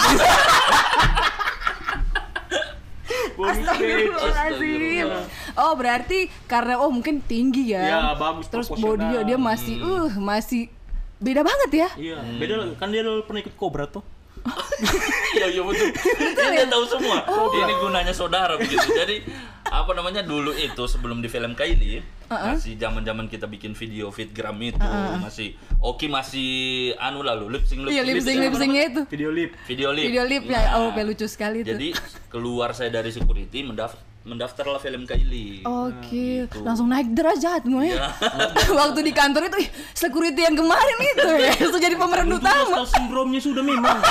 Astagfirullahaladzim. 3.39 5.07
Oh 5.59 5.75
berarti 5.75 6.31
karena 6.47 6.79
oh 6.79 6.87
mungkin 6.87 7.19
tinggi 7.19 7.75
ya. 7.75 7.83
Ya, 7.83 7.99
bagus, 8.15 8.47
Terus 8.47 8.71
body 8.71 9.27
dia 9.27 9.35
masih 9.35 9.83
uh 9.83 10.11
masih 10.15 10.71
beda 11.19 11.43
banget 11.43 11.71
ya. 11.75 11.89
Iya, 11.99 12.17
beda 12.39 12.53
lah. 12.55 12.67
Kan 12.79 12.95
dia 12.95 13.03
dulu 13.03 13.27
pernah 13.27 13.43
ikut 13.43 13.55
Cobra 13.59 13.85
tuh. 13.91 14.03
Iya 15.29 15.45
iya 15.51 15.61
betul. 15.61 15.93
Dia, 15.93 16.47
dia 16.49 16.65
tahu 16.71 16.83
semua. 16.89 17.21
Ini 17.53 17.73
gunanya 17.83 18.13
saudara 18.15 18.57
begitu. 18.57 18.87
Jadi 18.95 19.21
apa 19.69 19.91
namanya 19.93 20.25
dulu 20.25 20.49
itu 20.57 20.83
sebelum 20.89 21.21
di 21.21 21.29
film 21.29 21.53
Kaili 21.53 22.01
masih 22.25 22.73
zaman 22.79 23.05
zaman 23.05 23.29
kita 23.29 23.45
bikin 23.45 23.77
video 23.77 24.09
fitgram 24.09 24.57
itu 24.63 24.81
masih 25.21 25.53
Oki 25.77 26.09
masih 26.09 26.49
anu 26.97 27.21
lalu 27.21 27.53
lip 27.53 27.63
sync 27.69 27.85
Iya 27.85 28.01
lip 28.01 28.25
sync 28.25 28.41
lip 28.41 28.53
syncnya 28.57 28.83
itu. 28.89 29.01
Video 29.11 29.29
lip. 29.29 29.51
video 29.69 29.89
lip 29.93 30.05
Video 30.09 30.23
lip 30.25 30.43
ya. 30.49 30.81
Oh 30.81 30.89
lucu 30.89 31.27
sekali 31.29 31.61
itu. 31.61 31.69
jadi 31.69 31.93
keluar 32.33 32.73
saya 32.73 32.89
dari 32.89 33.13
security 33.13 33.61
mendaftar 33.61 34.08
mendaftarlah 34.29 34.77
film 34.77 35.03
Kaili 35.03 35.65
Oke, 35.65 36.45
gitu. 36.45 36.61
langsung 36.61 36.85
naik 36.85 37.09
derajatmu 37.11 37.81
ya. 37.81 37.97
Iya. 37.97 38.07
Waktu 38.79 38.99
di 39.01 39.11
kantor 39.11 39.49
itu, 39.49 39.65
ih, 39.65 39.69
security 39.91 40.45
yang 40.45 40.53
kemarin 40.53 40.97
itu 41.01 41.29
ya, 41.41 41.51
langsung 41.57 41.81
jadi 41.81 41.95
pemeran 41.97 42.29
juga 42.29 42.53
utama. 42.53 42.85
sindromnya 42.85 43.41
sudah 43.41 43.63
memang. 43.65 43.97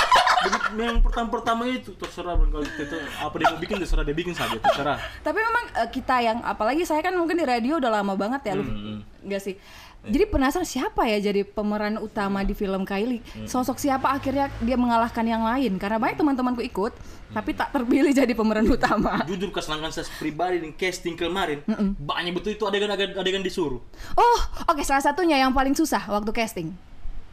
Yang 0.71 1.01
pertama-pertama 1.01 1.63
itu 1.65 1.91
terserah 1.93 2.35
kalau 2.35 2.65
kita 2.65 2.97
apa 3.17 3.35
dia 3.35 3.47
mau 3.49 3.59
bikin 3.59 3.77
terserah 3.77 4.03
dia 4.03 4.13
bikin 4.13 4.33
saja 4.33 4.55
terserah. 4.55 4.97
Tapi 5.19 5.39
memang 5.39 5.65
eh, 5.75 5.89
kita 5.89 6.15
yang, 6.19 6.37
apalagi 6.41 6.83
saya 6.83 6.99
kan 6.99 7.13
mungkin 7.13 7.35
di 7.35 7.45
radio 7.45 7.77
udah 7.77 7.91
lama 7.91 8.13
banget 8.13 8.41
ya, 8.49 8.53
lu, 8.57 8.63
Hmm. 8.63 8.99
enggak 9.21 9.41
sih? 9.41 9.55
Jadi 9.99 10.31
penasaran 10.31 10.63
siapa 10.63 11.03
ya 11.05 11.19
jadi 11.19 11.43
pemeran 11.43 11.99
utama 11.99 12.39
di 12.39 12.55
film 12.55 12.87
Kylie? 12.87 13.19
Hmm. 13.35 13.43
Sosok 13.43 13.75
siapa 13.75 14.07
akhirnya 14.07 14.47
dia 14.63 14.79
mengalahkan 14.79 15.27
yang 15.27 15.43
lain? 15.43 15.75
Karena 15.75 15.99
banyak 15.99 16.15
teman-temanku 16.15 16.63
ikut, 16.63 16.95
tapi 17.29 17.51
tak 17.51 17.75
terpilih 17.75 18.15
jadi 18.15 18.31
pemeran 18.31 18.63
utama. 18.63 19.19
Jujur 19.27 19.51
kesenangan 19.51 19.91
saya 19.91 20.07
pribadi 20.15 20.63
di 20.63 20.71
casting 20.71 21.19
kemarin 21.19 21.59
banyak 21.99 22.31
betul 22.31 22.55
itu 22.55 22.63
adegan-adegan 22.63 23.19
adegan 23.19 23.43
disuruh. 23.43 23.83
Oh, 24.15 24.39
oke 24.71 24.79
salah 24.87 25.03
satunya 25.03 25.35
yang 25.35 25.51
paling 25.51 25.75
susah 25.75 25.99
waktu 26.07 26.31
casting. 26.31 26.71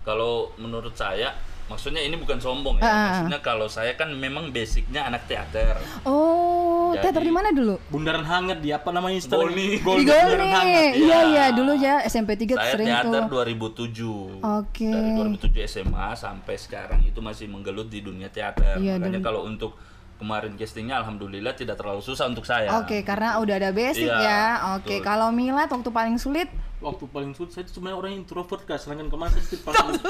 kalau 0.02 0.50
menurut 0.54 0.94
saya 0.94 1.34
maksudnya 1.66 1.98
ini 1.98 2.14
bukan 2.14 2.36
sombong 2.36 2.76
ya 2.76 2.84
Ah. 2.84 2.94
maksudnya 3.10 3.40
kalau 3.40 3.66
saya 3.66 3.92
kan 3.92 4.08
memang 4.10 4.48
basicnya 4.48 5.02
anak 5.04 5.26
teater 5.26 5.74
Oh, 6.02 6.92
Jadi- 6.92 7.02
teater 7.04 7.22
di 7.22 7.32
mana 7.32 7.50
dulu? 7.50 7.74
Bundaran 7.88 8.22
hangat 8.22 8.58
di 8.58 8.70
apa 8.70 8.88
namanya 8.88 9.16
istilahnya? 9.16 9.50
Golni. 9.50 9.66
Di 9.68 9.78
Golni, 9.80 10.06
Bundaran 10.06 10.30
Golni. 10.30 10.50
hangat. 10.52 10.92
Iya 10.96 11.18
iya 11.26 11.44
dulu 11.50 11.72
ya 11.74 11.94
SMP 12.04 12.30
3 12.36 12.54
saya 12.54 12.72
sering 12.72 12.86
teater 12.88 13.20
tuh. 13.20 13.28
2007 13.28 14.38
Oke. 14.40 14.86
dari 14.86 15.10
2007 15.12 15.66
SMA 15.66 16.08
sampai 16.14 16.54
sekarang 16.56 17.02
itu 17.02 17.18
masih 17.18 17.46
menggelut 17.46 17.86
di 17.86 18.00
dunia 18.00 18.28
teater 18.28 18.78
Iya, 18.78 18.96
makanya 18.96 19.18
dan- 19.18 19.26
kalau 19.26 19.42
untuk 19.44 19.74
kemarin 20.16 20.52
castingnya 20.54 20.96
alhamdulillah 20.98 21.52
tidak 21.52 21.76
terlalu 21.76 22.00
susah 22.00 22.24
untuk 22.24 22.42
saya 22.42 22.72
Oke, 22.78 23.00
karena 23.02 23.36
udah 23.36 23.54
ada 23.54 23.70
basic 23.70 24.04
Iya, 24.04 24.16
ya. 24.18 24.42
Oke, 24.74 24.96
betul. 24.96 25.04
kalau 25.04 25.28
Milad 25.28 25.66
waktu 25.66 25.90
paling 25.90 26.16
sulit 26.16 26.48
Waktu 26.76 27.04
paling 27.06 27.32
sulit 27.32 27.50
saya 27.50 27.62
itu 27.62 27.72
sebenarnya 27.74 27.96
orang 27.96 28.12
introvert 28.14 28.60
kan, 28.62 28.76
sedangkan 28.76 29.08
kemarin 29.08 29.32
saya 29.34 29.44
itu 29.46 29.56
paling 29.58 29.96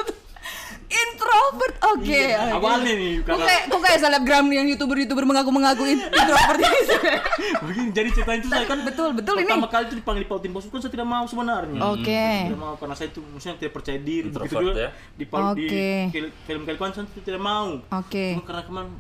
introvert 0.87 1.75
oke 1.85 2.07
Iya, 2.07 2.39
oke. 2.39 2.55
awalnya 2.57 2.93
nih, 2.93 3.13
kok 3.17 3.27
karena- 3.29 3.47
kayak 3.47 3.63
kok 3.67 3.81
kayak 3.81 3.99
selebgram 4.01 4.47
yang 4.49 4.67
youtuber 4.67 4.97
youtuber 4.97 5.25
mengaku 5.25 5.51
mengaku 5.51 5.83
introvert 5.95 6.59
ini 6.61 6.81
Begini, 7.61 7.89
jadi 7.91 8.09
cerita 8.13 8.33
itu 8.33 8.47
saya 8.47 8.65
kan 8.65 8.79
betul 8.83 9.11
betul 9.13 9.35
ini 9.37 9.47
pertama 9.47 9.67
kali 9.69 9.85
itu 9.87 9.97
dipanggil 9.97 10.23
di 10.23 10.29
Pautin 10.29 10.51
Bos 10.51 10.65
kan 10.65 10.79
saya 10.79 10.93
tidak 10.93 11.09
mau 11.09 11.25
sebenarnya. 11.25 11.81
oke 11.81 12.25
Tidak 12.47 12.61
mau 12.61 12.75
karena 12.75 12.95
saya 12.95 13.09
itu 13.09 13.21
maksudnya 13.25 13.57
tidak 13.59 13.73
percaya 13.73 13.99
diri. 13.99 14.27
Begitu 14.27 14.35
Introvert 14.37 14.63
juga 14.65 14.81
ya? 14.81 14.91
di 15.13 15.25
Paul 15.25 15.43
di 15.53 15.67
Oke. 15.67 15.91
film 16.45 16.63
kali 16.65 16.77
konsen 16.77 17.05
saya 17.05 17.23
tidak 17.25 17.43
mau. 17.43 17.69
oke 17.81 18.27
Cuma 18.33 18.45
karena 18.45 18.63
kemarin 18.65 18.91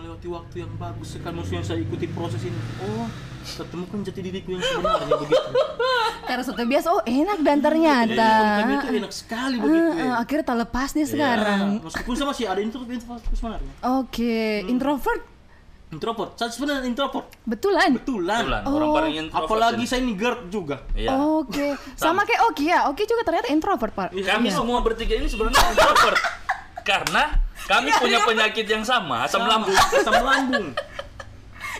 melewati 0.00 0.28
waktu 0.28 0.54
yang 0.58 0.72
bagus 0.74 1.08
sekali 1.12 1.34
maksudnya 1.36 1.60
saya 1.62 1.78
ikuti 1.78 2.08
proses 2.08 2.40
ini. 2.40 2.56
Oh, 2.82 3.04
ketemukan 3.42 4.00
jati 4.00 4.20
diriku 4.20 4.48
yang 4.50 4.62
sebenarnya 4.62 5.06
begitu. 5.14 5.36
karena 6.22 6.42
suatu 6.42 6.62
biasa 6.62 6.86
oh 6.90 7.02
enak 7.02 7.38
dan 7.40 7.58
ternyata 7.58 8.30
Jadi 8.60 8.72
itu 8.72 8.88
enak 8.98 9.12
sekali 9.12 9.56
begitu. 9.58 9.90
Ah, 9.90 9.96
ya. 9.98 10.12
akhirnya 10.18 10.44
tak 10.46 10.58
lepas 10.58 10.88
nih 10.92 11.04
sekarang 11.04 11.60
Nah, 11.74 11.84
meskipun 11.84 12.12
saya 12.14 12.26
masih 12.28 12.44
ada 12.46 12.60
introvert 12.60 12.92
introvert 12.92 13.24
sebenarnya. 13.30 13.72
oke 13.82 14.34
Hmm. 14.58 14.70
introvert 14.70 15.22
Introvert, 15.90 16.38
saya 16.38 16.46
sebenarnya 16.48 16.86
introvert. 16.86 17.26
betulan 17.42 17.90
Betulan. 17.92 18.62
Orang 18.62 18.88
Oh. 18.88 18.94
paling 18.94 19.14
introvert. 19.20 19.50
Apalagi 19.50 19.84
saya 19.84 20.00
ini 20.00 20.14
GERD 20.14 20.40
juga. 20.46 20.76
Iya. 20.94 21.08
oke 21.12 21.66
sama 21.94 22.22
kayak 22.22 22.46
Oki 22.46 22.64
ya 22.64 22.86
Oki 22.86 23.02
juga 23.04 23.22
ternyata 23.22 23.50
introvert 23.50 23.90
pak 23.90 24.08
Kami 24.14 24.48
semua 24.48 24.78
bertiga 24.80 25.12
ini 25.12 25.26
sebenarnya 25.26 25.58
introvert. 25.66 26.20
Karena 26.86 27.34
kami 27.70 27.88
punya 27.94 28.18
penyakit 28.20 28.66
yang 28.66 28.82
sama, 28.82 29.22
asam 29.22 29.46
lambung. 29.46 29.70
Asam 29.70 30.14
lambung. 30.20 30.74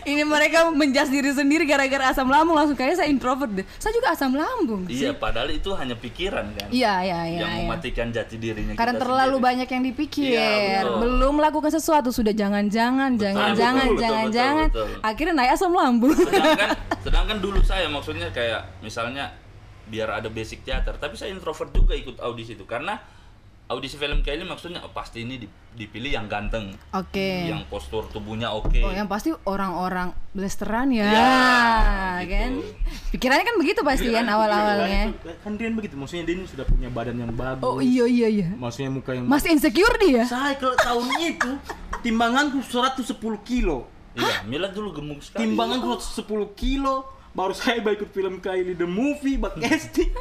ini 0.01 0.25
mereka 0.25 0.65
menjas 0.73 1.13
diri 1.13 1.29
sendiri 1.29 1.61
gara-gara 1.61 2.09
asam 2.09 2.25
lambung 2.25 2.57
langsung 2.57 2.73
kayaknya 2.73 3.05
saya 3.05 3.09
introvert 3.13 3.53
deh 3.53 3.61
saya 3.77 3.93
juga 3.93 4.09
asam 4.09 4.33
lambung 4.33 4.89
Iya, 4.89 5.13
padahal 5.13 5.53
itu 5.53 5.69
hanya 5.77 5.93
pikiran 5.93 6.57
kan. 6.57 6.73
iya 6.73 7.05
iya 7.05 7.19
iya 7.29 7.39
yang 7.45 7.51
iya. 7.53 7.59
mematikan 7.61 8.09
jati 8.09 8.41
dirinya 8.41 8.73
Karena 8.73 8.97
kita 8.97 9.03
terlalu 9.05 9.37
sendiri. 9.37 9.45
banyak 9.45 9.67
yang 9.69 9.83
dipikir, 9.85 10.25
Iya, 10.33 10.49
betul. 10.81 10.97
belum 11.05 11.33
melakukan 11.37 11.71
sesuatu 11.71 12.09
sudah 12.09 12.33
jangan-jangan, 12.33 13.13
jangan-jangan, 13.13 13.87
jangan-jangan, 13.93 14.67
akhirnya 15.05 15.33
naik 15.37 15.51
asam 15.53 15.69
lambung. 15.69 16.17
sedangkan 16.17 16.69
sedangkan 17.05 17.37
dulu 17.37 17.59
saya 17.61 17.85
maksudnya 17.85 18.33
kayak 18.33 18.81
misalnya 18.81 19.29
biar 19.85 20.17
ada 20.17 20.33
basic 20.33 20.65
teater 20.65 20.97
tapi 20.97 21.13
saya 21.13 21.29
introvert 21.29 21.69
juga 21.69 21.93
ikut 21.93 22.17
audisi 22.25 22.57
itu 22.57 22.65
karena 22.65 22.97
audisi 23.71 23.95
film 23.95 24.19
kayak 24.19 24.37
ini 24.37 24.45
maksudnya 24.45 24.79
oh, 24.79 24.91
pasti 24.91 25.23
ini 25.23 25.35
di- 25.37 25.47
dipilih 25.71 26.11
yang 26.11 26.27
ganteng 26.27 26.75
Oke. 26.91 27.47
yang 27.47 27.63
postur 27.65 28.03
tubuhnya 28.05 28.51
oke 28.51 28.75
Oh, 28.77 28.91
yang 28.91 29.07
pasti 29.07 29.31
orang-orang 29.45 30.11
blasteran 30.31 30.91
ya, 30.91 31.07
Ya, 31.07 31.31
kan? 32.21 32.51
gitu. 32.51 32.67
Pikirannya 33.11 33.45
kan 33.45 33.55
begitu 33.55 33.79
pasti 33.81 34.07
kan 34.07 34.23
awal-awalnya. 34.25 35.11
Kan 35.41 35.55
Dian 35.55 35.73
begitu, 35.73 35.95
maksudnya 35.95 36.23
Dian 36.23 36.43
sudah 36.43 36.63
punya 36.63 36.87
badan 36.87 37.15
yang 37.17 37.31
bagus. 37.31 37.59
Oh 37.61 37.79
iya 37.79 38.03
iya 38.03 38.27
iya. 38.27 38.47
Maksudnya 38.53 38.87
muka 38.89 39.11
yang 39.11 39.27
Masih 39.27 39.51
insecure 39.51 39.95
dia? 39.97 40.23
Saya 40.23 40.55
kalau 40.55 40.75
tahun 40.75 41.07
itu 41.21 41.51
timbanganku 42.01 42.59
110 42.61 43.11
kilo. 43.41 43.87
iya 44.11 44.43
Mila 44.43 44.67
dulu 44.67 44.91
gemuk 44.91 45.19
sekali 45.21 45.47
Timbanganku 45.47 45.95
110 45.95 46.27
kilo. 46.53 47.07
Baru 47.31 47.53
saya 47.53 47.79
baik 47.79 47.95
ikut 47.97 48.11
film 48.11 48.33
Kylie 48.37 48.73
the 48.73 48.83
Movie, 48.83 49.35
bak 49.35 49.55
casting. 49.57 50.11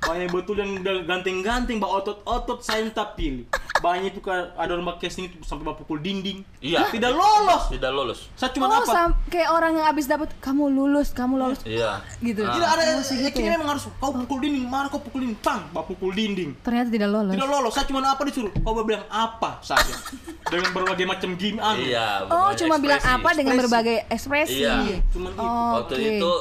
Banyak 0.00 0.30
betul 0.30 0.54
yang 0.56 0.78
udah 0.78 1.02
ganteng-ganteng, 1.04 1.76
bak 1.76 1.90
otot-otot 1.92 2.60
saya 2.60 2.80
minta 2.80 3.04
pilih. 3.04 3.44
Banyak 3.76 4.12
itu 4.12 4.20
ada 4.28 4.70
orang 4.70 4.86
bak 4.86 4.98
casting 4.98 5.26
itu 5.26 5.40
sampai 5.40 5.64
bak 5.64 5.76
pukul 5.76 5.98
dinding. 5.98 6.46
iya 6.58 6.86
Tidak 6.86 7.10
lolos. 7.10 7.68
tidak 7.68 7.90
lolos 7.90 8.28
Saya 8.34 8.50
cuma 8.50 8.68
Oh, 8.68 8.78
apa? 8.78 8.86
sam- 8.86 9.16
kayak 9.26 9.50
orang 9.50 9.72
yang 9.74 9.86
abis 9.88 10.04
dapat 10.06 10.30
kamu 10.38 10.68
lulus, 10.68 11.10
kamu 11.10 11.34
lulus 11.38 11.60
iya 11.64 12.04
gitu. 12.20 12.42
Ah. 12.42 12.52
Tidak 12.52 12.68
ada 12.70 12.82
Masih 12.94 13.16
gitu 13.18 13.28
acting 13.30 13.44
ya? 13.44 13.52
memang 13.52 13.68
harus 13.70 13.84
kau 13.90 14.12
pukul 14.14 14.38
dinding, 14.38 14.64
mana 14.64 14.86
kau 14.86 15.00
pukul 15.00 15.20
dinding, 15.20 15.40
pang, 15.40 15.64
bak 15.70 15.84
pukul 15.86 16.12
dinding. 16.12 16.54
Ternyata 16.60 16.88
tidak 16.88 17.08
lolos. 17.08 17.32
Tidak 17.34 17.48
lolos, 17.50 17.72
saya 17.72 17.84
cuma 17.84 17.98
apa 18.00 18.22
disuruh? 18.22 18.52
Kau 18.54 18.78
bilang 18.80 19.04
apa 19.06 19.58
saja. 19.60 19.94
Dengan 20.44 20.70
berbagai 20.70 21.04
macam 21.04 21.30
game 21.34 21.58
anu. 21.58 21.80
iya 21.82 22.24
Oh, 22.26 22.52
cuma 22.54 22.78
bilang 22.78 23.00
apa 23.00 23.28
dengan 23.32 23.54
Ekspresi. 23.54 23.64
berbagai 23.64 23.96
ekspresi. 24.08 24.60
Iya. 24.60 24.76
Cuman 25.08 25.30
itu. 25.30 25.40
Oh, 25.40 25.70
waktu 25.78 25.94
itu 26.16 26.32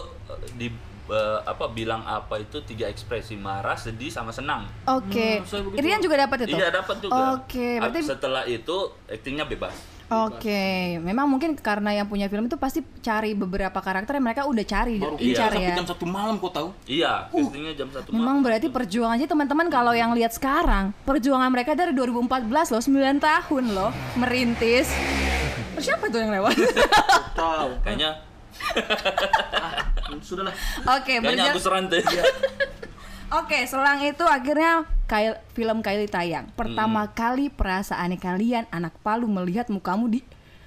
di 0.54 0.68
eh, 1.08 1.40
apa 1.42 1.66
bilang 1.68 2.02
apa 2.02 2.38
itu 2.38 2.62
tiga 2.62 2.86
ekspresi 2.86 3.34
marah 3.34 3.76
sedih 3.76 4.10
sama 4.10 4.30
senang 4.30 4.70
Oke. 4.86 5.40
Hmm, 5.40 5.46
saya 5.46 5.62
begitu. 5.62 5.82
Rian 5.82 6.00
juga 6.00 6.16
dapat 6.20 6.38
itu? 6.46 6.56
iya 6.56 6.68
dapat 6.70 6.96
juga 7.00 7.20
Oke, 7.36 7.68
Ab- 7.76 7.90
berarti 7.90 8.00
setelah 8.04 8.44
itu 8.44 8.76
aktingnya 9.06 9.44
bebas 9.44 9.74
Oke, 10.10 10.98
memang 11.00 11.30
mungkin 11.30 11.54
karena 11.54 11.94
yang 11.94 12.10
punya 12.10 12.26
film 12.26 12.50
itu 12.50 12.58
pasti 12.58 12.82
cari 12.98 13.38
beberapa 13.38 13.78
karakter 13.78 14.18
yang 14.18 14.26
mereka 14.26 14.50
udah 14.50 14.66
cari, 14.66 14.98
Baru 14.98 15.22
incar 15.22 15.54
sampai 15.54 15.70
ya. 15.70 15.78
jam 15.78 15.86
satu 15.86 16.06
malam 16.10 16.42
kau 16.42 16.50
tahu? 16.50 16.74
iya 16.90 17.30
castingnya 17.30 17.78
jam 17.78 17.94
satu 17.94 18.10
malam 18.10 18.18
Memang 18.18 18.38
berarti 18.42 18.74
perjuangannya 18.74 19.30
teman-teman 19.30 19.70
kalau 19.70 19.94
yang 19.94 20.18
lihat 20.18 20.34
sekarang, 20.34 20.98
perjuangan 21.06 21.54
mereka 21.54 21.78
dari 21.78 21.94
2014 21.94 22.26
loh, 22.50 22.82
9 22.82 23.22
tahun 23.22 23.64
loh, 23.70 23.94
merintis. 24.18 24.90
Siapa 25.78 26.10
tuh 26.10 26.20
yang 26.20 26.34
lewat? 26.34 26.58
Tahu. 27.38 27.70
kayaknya 27.80 28.18
Sudahlah. 30.26 30.54
Oke, 30.98 31.18
kayaknya 31.18 31.22
berjalan. 31.22 31.54
aku 31.54 31.60
serantai 31.60 32.00
Oke, 33.40 33.62
selang 33.64 34.02
itu 34.02 34.26
akhirnya 34.26 34.90
Kail, 35.06 35.38
film 35.54 35.80
Kylie 35.80 36.10
tayang. 36.10 36.50
Pertama 36.54 37.06
kali 37.08 37.48
perasaan 37.48 38.18
kalian 38.18 38.66
anak 38.70 38.98
Palu 39.00 39.30
melihat 39.30 39.70
mukamu 39.70 40.10
di 40.10 40.22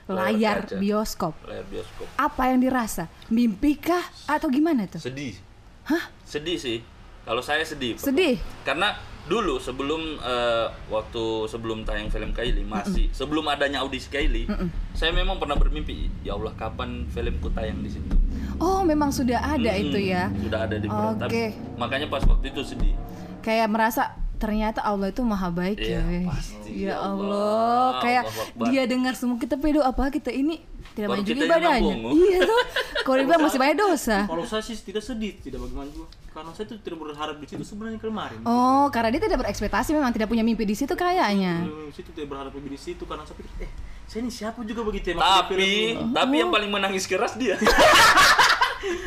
layar 0.06 0.30
Layar 0.30 0.58
kaca. 0.64 0.76
bioskop. 0.78 1.34
layar 1.42 1.66
bioskop 1.66 2.06
Apa 2.14 2.50
yang 2.50 2.58
dirasa? 2.58 3.10
Mimpikah 3.28 4.02
atau 4.26 4.46
gimana 4.46 4.86
tuh? 4.86 4.98
sedih 4.98 5.34
Hah? 5.82 6.10
sedih 6.22 6.54
sih 6.54 6.78
kalau 7.22 7.38
saya 7.38 7.62
sedih 7.62 7.98
Pak. 7.98 8.06
Sedih? 8.06 8.38
karena 8.62 8.94
dulu 9.22 9.54
sebelum 9.56 10.18
eh, 10.18 10.66
waktu 10.88 11.22
sebelum 11.46 11.82
tayang 11.82 12.10
film 12.10 12.30
Kylie 12.30 12.66
masih 12.66 13.06
sebelum 13.10 13.46
adanya 13.46 13.80
audisi 13.80 14.06
Kylie 14.06 14.50
saya 14.92 15.10
memang 15.10 15.38
pernah 15.38 15.54
bermimpi 15.54 16.10
ya 16.20 16.34
Allah 16.34 16.50
kapan 16.52 17.06
filmku 17.06 17.48
tayang 17.50 17.80
di 17.80 17.90
situ 17.90 18.16
Oh, 18.58 18.82
memang 18.82 19.10
sudah 19.10 19.42
ada 19.42 19.74
Mm-mm, 19.74 19.90
itu 19.90 19.98
ya. 20.06 20.30
sudah 20.30 20.66
ada 20.66 20.76
di 20.76 20.86
Oke. 20.86 21.50
makanya 21.74 22.06
pas 22.06 22.22
waktu 22.22 22.50
itu 22.50 22.62
sedih 22.62 22.94
Kayak 23.42 23.74
merasa 23.74 24.02
ternyata 24.38 24.82
Allah 24.82 25.10
itu 25.10 25.22
maha 25.22 25.50
baik 25.50 25.78
Iya, 25.78 25.98
ya. 25.98 26.00
weh. 26.02 26.24
pasti. 26.26 26.70
Ya 26.76 26.86
Ya 26.90 26.94
Allah, 26.94 27.26
Allah, 27.26 27.86
kayak 27.98 28.22
Akbar. 28.26 28.64
dia 28.70 28.82
dengar 28.86 29.14
semua 29.14 29.38
kita 29.38 29.58
pedo 29.58 29.82
apa 29.82 30.10
kita 30.10 30.30
ini 30.30 30.62
tidak 30.94 31.10
yang 31.22 31.42
ibadahnya. 31.42 31.94
Iya 32.10 32.38
tuh. 32.42 32.62
Kalau 33.02 33.22
masih 33.40 33.58
banyak 33.58 33.76
dosa. 33.76 34.26
Kalau 34.26 34.44
saya 34.44 34.62
sih 34.62 34.78
tidak 34.78 35.02
sedih, 35.02 35.34
tidak 35.38 35.58
bagaimana 35.58 35.90
juga. 35.90 36.06
Karena 36.32 36.48
saya 36.50 36.64
tuh 36.64 36.76
tidak 36.78 36.96
berharap 36.98 37.36
di 37.36 37.44
situ 37.44 37.60
sebenarnya 37.62 37.98
kemarin. 37.98 38.40
Oh, 38.42 38.88
karena 38.88 39.12
dia 39.12 39.20
tidak 39.22 39.40
berekspektasi 39.40 39.92
memang 39.92 40.10
tidak 40.10 40.26
punya 40.26 40.40
mimpi 40.40 40.64
di 40.64 40.72
situ 40.72 40.92
kayaknya. 40.94 41.60
Di 41.62 41.92
situ 41.92 42.08
tidak 42.10 42.28
berharap 42.30 42.50
lebih 42.50 42.72
di 42.72 42.80
situ 42.80 43.04
karena 43.04 43.20
saya 43.22 43.36
pikir, 43.36 43.52
eh 43.60 43.70
saya 44.02 44.20
ini 44.20 44.30
siapa 44.30 44.60
juga 44.62 44.80
begitu 44.82 45.12
ya 45.12 45.16
tapi 45.16 45.56
ini. 45.94 46.10
tapi 46.10 46.34
Oh. 46.34 46.40
yang 46.40 46.50
paling 46.50 46.68
menangis 46.68 47.04
keras 47.04 47.32
dia 47.34 47.56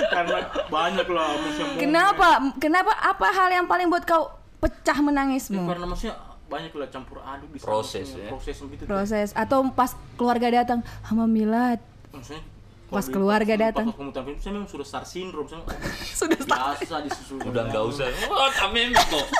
karena 0.07 0.37
banyak 0.65 1.07
lah 1.07 1.27
maksudnya 1.35 1.65
momen. 1.67 1.79
Kenapa? 1.79 2.27
Kenapa 2.57 2.91
apa 2.95 3.27
hal 3.27 3.49
yang 3.51 3.65
paling 3.65 3.87
buat 3.87 4.03
kau 4.03 4.31
pecah 4.57 4.95
Ya, 4.95 5.03
menangismu? 5.03 5.61
karena 5.63 5.85
maksudnya 5.85 6.15
banyak 6.45 6.71
lah 6.71 6.87
campur 6.87 7.17
aduk 7.19 7.49
di 7.51 7.57
Proses, 7.59 8.07
ya. 8.07 8.29
proses 8.29 8.55
begitu 8.59 8.85
Proses 8.85 9.29
atau 9.33 9.65
pas 9.67 9.89
keluarga 10.15 10.47
datang, 10.53 10.79
hama 11.03 11.25
milad. 11.25 11.81
maksudnya 12.09 12.41
Pas 12.85 13.01
keluarga 13.03 13.53
datang. 13.55 13.89
pas 13.89 13.97
film 13.97 14.11
saya 14.37 14.51
memang 14.53 14.69
sudah 14.69 14.85
star 14.85 15.03
syndrome 15.03 15.45
saya 15.45 15.61
Sudah 16.19 16.37
biasa 16.37 16.95
disusul 17.01 17.41
udah 17.41 17.63
nggak 17.65 17.83
usah 17.83 18.05
oh 18.25 18.49
tamim 18.51 18.93
kok 18.93 19.25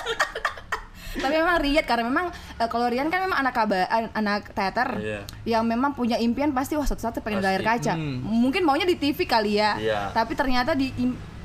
Tapi 1.16 1.32
memang 1.32 1.58
Riyad 1.58 1.86
karena 1.86 2.04
memang 2.04 2.28
eh, 2.28 2.68
kalau 2.68 2.92
Rian 2.92 3.08
kan 3.08 3.24
memang 3.24 3.40
anak 3.40 3.56
kaba, 3.56 3.88
an- 3.88 4.12
anak 4.14 4.52
teater 4.52 5.00
Iya. 5.00 5.20
yang 5.48 5.64
memang 5.64 5.96
punya 5.96 6.20
impian 6.20 6.52
pasti 6.52 6.76
wah 6.76 6.84
satu-satu 6.84 7.24
pengen 7.24 7.40
di 7.40 7.46
layar 7.46 7.64
kaca. 7.64 7.96
Mungkin 8.20 8.62
maunya 8.62 8.84
di 8.84 9.00
TV 9.00 9.24
kali 9.24 9.56
ya. 9.56 9.80
Iya. 9.80 10.00
Tapi 10.12 10.36
ternyata 10.36 10.76
di 10.76 10.92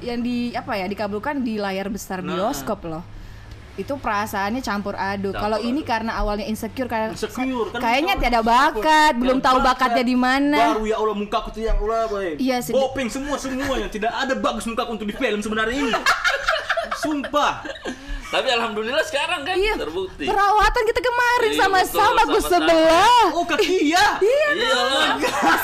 yang 0.01 0.19
di 0.19 0.51
apa 0.51 0.75
ya 0.75 0.89
dikabulkan 0.89 1.39
di 1.41 1.55
layar 1.55 1.87
besar 1.87 2.19
Nah. 2.19 2.35
bioskop 2.35 2.83
loh. 2.83 3.07
Itu 3.81 3.97
perasaannya 3.97 4.61
campur 4.61 4.93
aduk. 4.93 5.33
Kalau 5.33 5.57
ini 5.59 5.81
karena 5.83 6.15
awalnya 6.15 6.45
insecure 6.45 6.85
kayak 6.85 7.13
Insecure, 7.13 7.71
kan 7.71 7.81
kayaknya 7.81 8.15
tiada 8.17 8.41
bakat, 8.41 9.17
belum 9.17 9.41
tahu 9.41 9.59
bakat. 9.59 9.91
bakatnya 9.91 10.05
di 10.05 10.15
mana. 10.15 10.59
baru 10.71 10.85
ya 10.85 10.97
Allah 10.97 11.17
mukaku 11.17 11.49
tuh 11.51 11.63
yang 11.63 11.77
Allah 11.79 12.05
boy 12.07 12.37
Iya, 12.37 12.61
sedih. 12.61 12.77
bopeng 12.77 13.09
semua 13.09 13.37
semuanya 13.37 13.89
tidak 13.89 14.13
ada 14.13 14.35
bagus 14.35 14.65
mukaku 14.65 14.91
untuk 14.95 15.07
di 15.07 15.15
film 15.15 15.41
sebenarnya 15.41 15.77
ini 15.79 15.93
sumpah 17.03 17.65
tapi 18.31 18.47
alhamdulillah 18.49 19.03
sekarang 19.03 19.43
kan 19.43 19.53
Iya. 19.53 19.75
terbukti 19.77 20.23
Perawatan 20.23 20.83
kita 20.87 21.01
kemarin 21.01 21.51
Iya, 21.51 21.59
sama-sama 21.61 22.23
betul, 22.23 22.33
Gus 22.33 22.45
sebelah. 22.47 23.27
oh 23.33 23.45
kaki 23.45 23.77
ya 23.91 24.07
Iya. 24.17 24.49
iya 24.55 24.81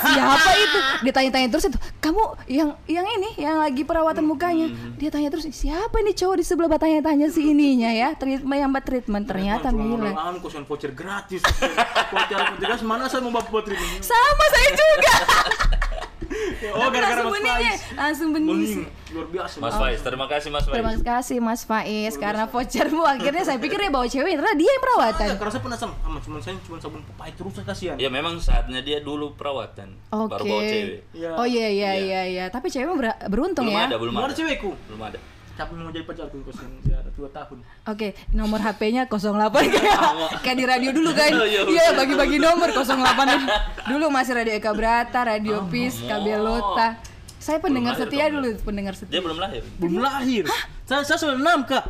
siapa 0.05 0.51
itu 0.53 0.77
ditanya-tanya 1.01 1.47
terus 1.49 1.65
itu 1.65 1.77
kamu 1.97 2.21
yang 2.47 2.69
yang 2.85 3.07
ini 3.09 3.29
yang 3.37 3.55
lagi 3.57 3.81
perawatan 3.81 4.21
mukanya 4.21 4.67
dia 4.95 5.07
tanya 5.07 5.29
terus 5.29 5.47
siapa 5.49 5.95
ini 5.97 6.11
cowok 6.11 6.35
di 6.35 6.43
sebelah 6.43 6.69
bertanya-tanya 6.69 7.27
si 7.27 7.41
ininya 7.45 7.87
ya 7.87 8.11
treatment 8.13 8.59
yang 8.59 8.69
buat 8.69 8.83
treatment 8.83 9.23
ternyata 9.23 9.71
Mila 9.71 10.11
Anu 10.27 10.39
kosan 10.39 10.63
voucher 10.63 10.91
gratis. 10.91 11.39
Voucher 12.09 12.37
gratis 12.57 12.83
mana 12.83 13.07
saya 13.07 13.21
mau 13.21 13.31
voucher 13.31 13.73
ini? 13.73 13.99
sama 14.01 14.45
saya 14.49 14.69
juga 14.73 15.13
Oh, 16.69 16.87
gara-gara 16.87 17.13
langsung 17.17 17.27
Mas 17.27 17.37
bening 17.37 17.59
ya, 17.59 17.75
langsung 17.95 18.29
bening. 18.29 18.49
Bening, 18.49 18.81
luar 19.09 19.27
biasa. 19.27 19.55
Mas 19.57 19.75
Faiz, 19.75 19.99
terima 19.99 20.25
kasih 20.25 20.49
Mas 20.49 20.63
Faiz. 20.63 20.73
Terima 20.73 20.93
kasih 20.95 21.37
Mas 21.39 21.61
Faiz 21.63 22.13
karena 22.15 22.43
vouchermu 22.45 23.01
akhirnya 23.03 23.43
saya 23.43 23.57
pikir 23.57 23.77
dia 23.77 23.89
bawa 23.89 24.05
cewek 24.05 24.33
ternyata 24.33 24.55
dia 24.55 24.69
yang 24.69 24.83
perawatan. 24.83 25.27
Iya, 25.27 25.35
karena 25.35 25.51
saya 25.51 25.63
pernah 25.63 25.77
sama, 25.77 25.93
cuman 26.17 26.39
saya 26.39 26.55
cuma 26.61 26.77
sabun 26.77 27.01
pepaya 27.03 27.31
terus 27.31 27.53
saya 27.53 27.65
kasihan. 27.65 27.95
Ya 27.95 28.09
memang 28.09 28.37
saatnya 28.37 28.79
dia 28.79 28.99
dulu 28.99 29.33
perawatan, 29.33 29.93
Oke. 30.09 30.29
baru 30.29 30.43
bawa 30.45 30.61
cewek. 30.63 30.99
Iya. 31.11 31.29
Oh 31.33 31.45
iya 31.45 31.67
iya 31.67 31.91
Iya. 31.91 31.91
iya 31.97 32.21
iya. 32.27 32.45
Tapi 32.47 32.67
cewekmu 32.67 32.95
ber- 32.95 33.19
beruntung 33.27 33.65
Belum 33.65 33.77
ya. 33.77 33.85
ada, 33.85 33.95
belum 33.95 34.11
Belum 34.11 34.23
ada. 34.23 34.29
ada 34.29 34.35
cewekku. 34.35 34.71
Belum 34.87 35.01
ada. 35.03 35.19
Siapa 35.57 35.73
yang 35.73 35.83
mau 35.83 35.91
jadi 35.91 36.05
pacarku 36.05 36.37
dia 36.85 37.01
ada 37.01 37.09
2 37.09 37.17
tahun. 37.33 37.57
Oke, 37.87 38.07
nomor 38.29 38.61
HP-nya 38.61 39.09
08 39.09 39.49
kayak 39.73 39.97
kayak 40.39 40.53
di 40.55 40.65
radio 40.65 40.93
dulu 40.93 41.09
kan. 41.11 41.33
Oh, 41.33 41.41
iya, 41.43 41.65
Iya, 41.65 41.85
betul. 41.87 41.97
bagi-bagi 41.97 42.37
nomor 42.37 42.69
08. 42.69 43.89
Dulu 43.89 44.05
masih 44.07 44.33
Radio 44.37 44.53
Eka 44.53 44.71
Brata, 44.71 45.25
Radio 45.25 45.65
Pis, 45.65 45.97
KB 45.99 46.25
Lota. 46.37 47.01
Saya 47.37 47.57
pendengar 47.57 47.95
Belum 47.95 48.05
lahir 48.05 48.13
setia 48.13 48.25
dulu, 48.29 48.49
pendengar 48.61 48.93
Dia 48.93 49.01
setia. 49.01 49.17
belum 49.17 49.37
lahir. 49.39 49.61
Belum 49.77 49.97
lahir. 49.97 50.43
Saya 50.83 51.01
saya 51.01 51.17
96, 51.17 51.41
Kak. 51.65 51.83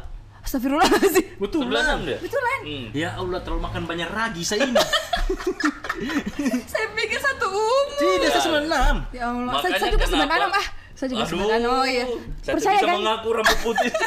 Astagfirullahaladzim. 0.48 1.26
Betul. 1.36 1.62
96 1.68 2.08
dia. 2.08 2.18
Betulan. 2.24 2.60
Hmm. 2.64 2.88
Ya 2.96 3.10
Allah, 3.14 3.40
terlalu 3.42 3.62
makan 3.62 3.84
banyak 3.84 4.08
ragi 4.08 4.42
saya 4.42 4.64
ini. 4.64 4.80
Saya 6.68 6.88
pikir 6.94 7.18
satu 7.18 7.50
umur. 7.50 7.98
Tidak, 7.98 8.30
saya 8.30 8.44
96. 8.62 9.18
Ya 9.18 9.24
Allah, 9.28 9.54
saya, 9.58 9.74
Makanya 9.74 9.78
saya 9.78 9.92
juga 9.92 10.06
kenapa- 10.06 10.38
96 10.38 10.54
ah. 10.54 10.68
Saya 10.98 11.08
juga 11.08 11.24
Aduh, 11.24 11.46
96. 11.46 11.70
Oh 11.70 11.86
iya. 11.86 12.06
Saya 12.42 12.54
Percaya 12.58 12.76
bisa 12.76 12.88
kan? 12.88 12.96
mengaku 12.98 13.28
rambut 13.32 13.58
putih. 13.62 13.92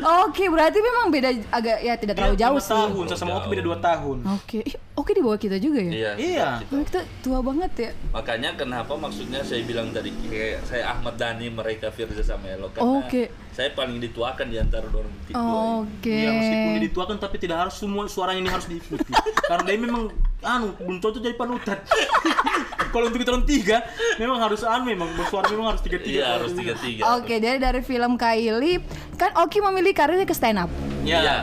Oke, 0.00 0.46
berarti 0.46 0.78
memang 0.78 1.10
beda 1.10 1.28
agak 1.50 1.78
ya 1.80 1.94
tidak 1.94 2.14
terlalu 2.14 2.34
Dia 2.34 2.44
jauh 2.46 2.56
sih. 2.58 2.70
tahun, 2.70 3.04
saya 3.06 3.18
sama 3.18 3.32
Oki 3.36 3.48
beda 3.50 3.62
2 3.66 3.76
tahun. 3.82 4.16
Oke, 4.32 4.58
oke 4.94 5.10
di 5.10 5.20
bawah 5.20 5.36
kita 5.36 5.56
juga 5.56 5.80
ya. 5.82 5.90
Iya. 5.90 6.10
Iya. 6.14 6.48
kita- 6.58 6.70
Oh, 6.70 6.82
kita 6.82 7.00
tua 7.20 7.38
banget 7.40 7.72
ya. 7.76 7.90
Makanya 8.10 8.50
kenapa 8.54 8.92
maksudnya 8.94 9.42
saya 9.42 9.60
bilang 9.62 9.90
tadi 9.90 10.14
kayak 10.22 10.62
saya 10.62 10.84
Ahmad 10.88 11.16
Dhani 11.16 11.50
mereka 11.50 11.90
Firza 11.90 12.22
sama 12.22 12.46
Elo 12.46 12.70
karena 12.70 12.86
Oke. 13.02 13.22
Saya 13.50 13.74
paling 13.74 13.98
dituakan 13.98 14.46
di 14.46 14.56
antara 14.56 14.86
orang 14.86 15.14
tiga 15.26 15.36
ini. 15.36 15.58
Oke. 15.82 16.14
Iya, 16.14 16.30
meskipun 16.30 16.70
dia 16.70 16.84
dituakan 16.86 17.16
tapi 17.18 17.36
tidak 17.42 17.56
harus 17.66 17.74
semua 17.76 18.06
suaranya 18.06 18.40
ini 18.46 18.50
harus 18.50 18.66
diikuti. 18.70 19.12
Karena 19.50 19.64
dia 19.66 19.78
memang 19.78 20.02
anu 20.40 20.72
belum 20.78 20.98
cocok 21.02 21.20
jadi 21.20 21.36
panutan. 21.36 21.78
Kalau 22.94 23.06
untuk 23.06 23.22
kita 23.22 23.30
orang 23.34 23.46
tiga, 23.46 23.86
memang 24.18 24.38
harus 24.38 24.62
anu 24.62 24.88
memang 24.88 25.10
bersuara 25.14 25.46
memang 25.50 25.74
harus 25.74 25.82
tiga 25.82 25.98
tiga. 25.98 26.18
Iya 26.22 26.26
harus 26.38 26.52
tiga 26.54 26.74
tiga. 26.78 27.02
Oke, 27.18 27.38
dari 27.38 27.58
dari 27.58 27.80
film 27.82 28.14
Kylie, 28.14 28.82
kan 29.18 29.30
Oki 29.38 29.58
memilih 29.62 29.92
karirnya 29.94 30.26
ke 30.26 30.34
stand 30.34 30.58
up. 30.58 30.70
Ya. 31.02 31.20
Iya. 31.22 31.38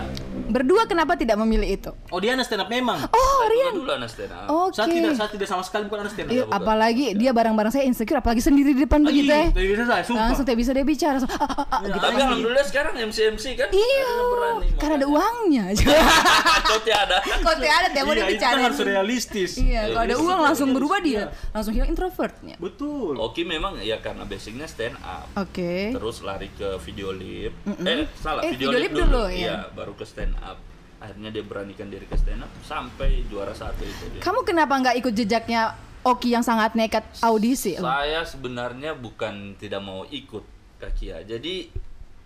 Berdua 0.47 0.83
kenapa 0.85 1.13
tidak 1.13 1.37
memilih 1.37 1.69
itu? 1.69 1.91
Oh 2.07 2.17
dia 2.17 2.33
anak 2.33 2.43
stand 2.43 2.61
up 2.61 2.67
memang. 2.67 2.97
Oh, 3.07 3.39
Saya 3.39 3.49
Rian. 3.49 3.71
dulu 3.75 3.91
anak 3.91 4.09
stand 4.09 4.31
up. 4.31 4.47
Oke. 4.47 4.73
Saya 4.73 4.87
tidak 4.87 5.11
saya 5.13 5.29
tidak 5.29 5.47
sama 5.47 5.61
sekali 5.61 5.83
bukan 5.85 5.99
anak 6.01 6.11
stand 6.11 6.27
up. 6.27 6.33
Iya, 6.33 6.43
apalagi 6.47 7.05
dia 7.13 7.31
barang-barang 7.31 7.71
saya 7.71 7.83
insecure, 7.83 8.17
apalagi 8.17 8.39
sendiri 8.39 8.71
di 8.71 8.81
depan 8.81 8.99
Ah, 8.99 9.05
begitu 9.05 9.27
iya, 9.27 9.39
ya. 9.41 9.47
dari 9.51 9.67
biasa 9.69 9.83
saya, 9.85 10.03
sumpah. 10.03 10.23
Langsung 10.23 10.45
tidak 10.45 10.57
bisa 10.57 10.71
dia 10.71 10.85
bicara. 10.85 11.13
langsung, 11.13 11.31
ah, 11.31 11.39
ah, 11.39 11.47
ah, 11.47 11.65
Iya. 11.77 11.87
gitu. 11.87 11.99
Tapi 11.99 12.15
alhamdulillah 12.17 12.65
sekarang 12.65 12.93
MC 12.97 13.17
MC 13.29 13.45
kan. 13.53 13.67
Iya, 13.69 14.09
berani, 14.27 14.67
karena 14.75 14.95
ada 14.95 15.07
uangnya. 15.07 15.63
Kau 16.63 16.77
ada. 17.03 17.17
Kok 17.21 17.53
tidak 17.57 17.75
ada 17.75 17.87
tiap 17.87 17.97
Iya, 17.97 18.03
mau 18.03 18.13
dia 18.13 18.23
itu 18.23 18.33
bicara. 18.33 18.53
kan 18.53 18.61
harus 18.63 18.79
realistis. 18.81 19.51
Iya, 19.57 19.81
kalau 19.87 20.01
ada 20.01 20.15
uang 20.17 20.39
langsung 20.41 20.69
berubah 20.71 20.99
dia, 20.99 21.13
Iya. 21.13 21.25
langsung 21.51 21.73
hilang 21.73 21.89
introvertnya. 21.89 22.55
Betul. 22.57 23.13
Oki 23.17 23.43
memang 23.43 23.79
ya 23.79 23.97
karena 23.97 24.23
basicnya 24.23 24.65
stand 24.65 24.95
up. 24.99 25.27
Oke. 25.35 25.91
Terus 25.91 26.21
lari 26.21 26.49
ke 26.51 26.77
video 26.81 27.09
lip. 27.11 27.53
Eh 27.79 28.05
salah 28.17 28.41
Eh, 28.41 28.53
video, 28.53 28.69
lip 28.71 28.91
dulu, 28.91 29.27
ya. 29.27 29.35
Iya, 29.37 29.55
baru 29.71 29.93
ke 29.93 30.03
stand 30.03 30.33
up. 30.43 30.59
Akhirnya 30.97 31.29
dia 31.29 31.45
beranikan 31.45 31.87
diri 31.93 32.09
ke 32.09 32.17
stand 32.17 32.41
up 32.41 32.51
sampai 32.65 33.21
juara 33.29 33.53
satu 33.53 33.85
itu 33.85 34.17
dia. 34.17 34.21
Kamu 34.25 34.41
kenapa 34.41 34.73
nggak 34.81 34.97
ikut 34.97 35.13
jejaknya 35.13 35.77
Oki 36.01 36.33
yang 36.33 36.41
sangat 36.45 36.73
nekat 36.73 37.03
audisi? 37.21 37.75
Saya 37.77 38.23
sebenarnya 38.23 38.95
bukan 38.97 39.59
tidak 39.59 39.83
mau 39.83 40.07
ikut 40.07 40.45
Kakia. 40.77 41.25
Jadi 41.25 41.73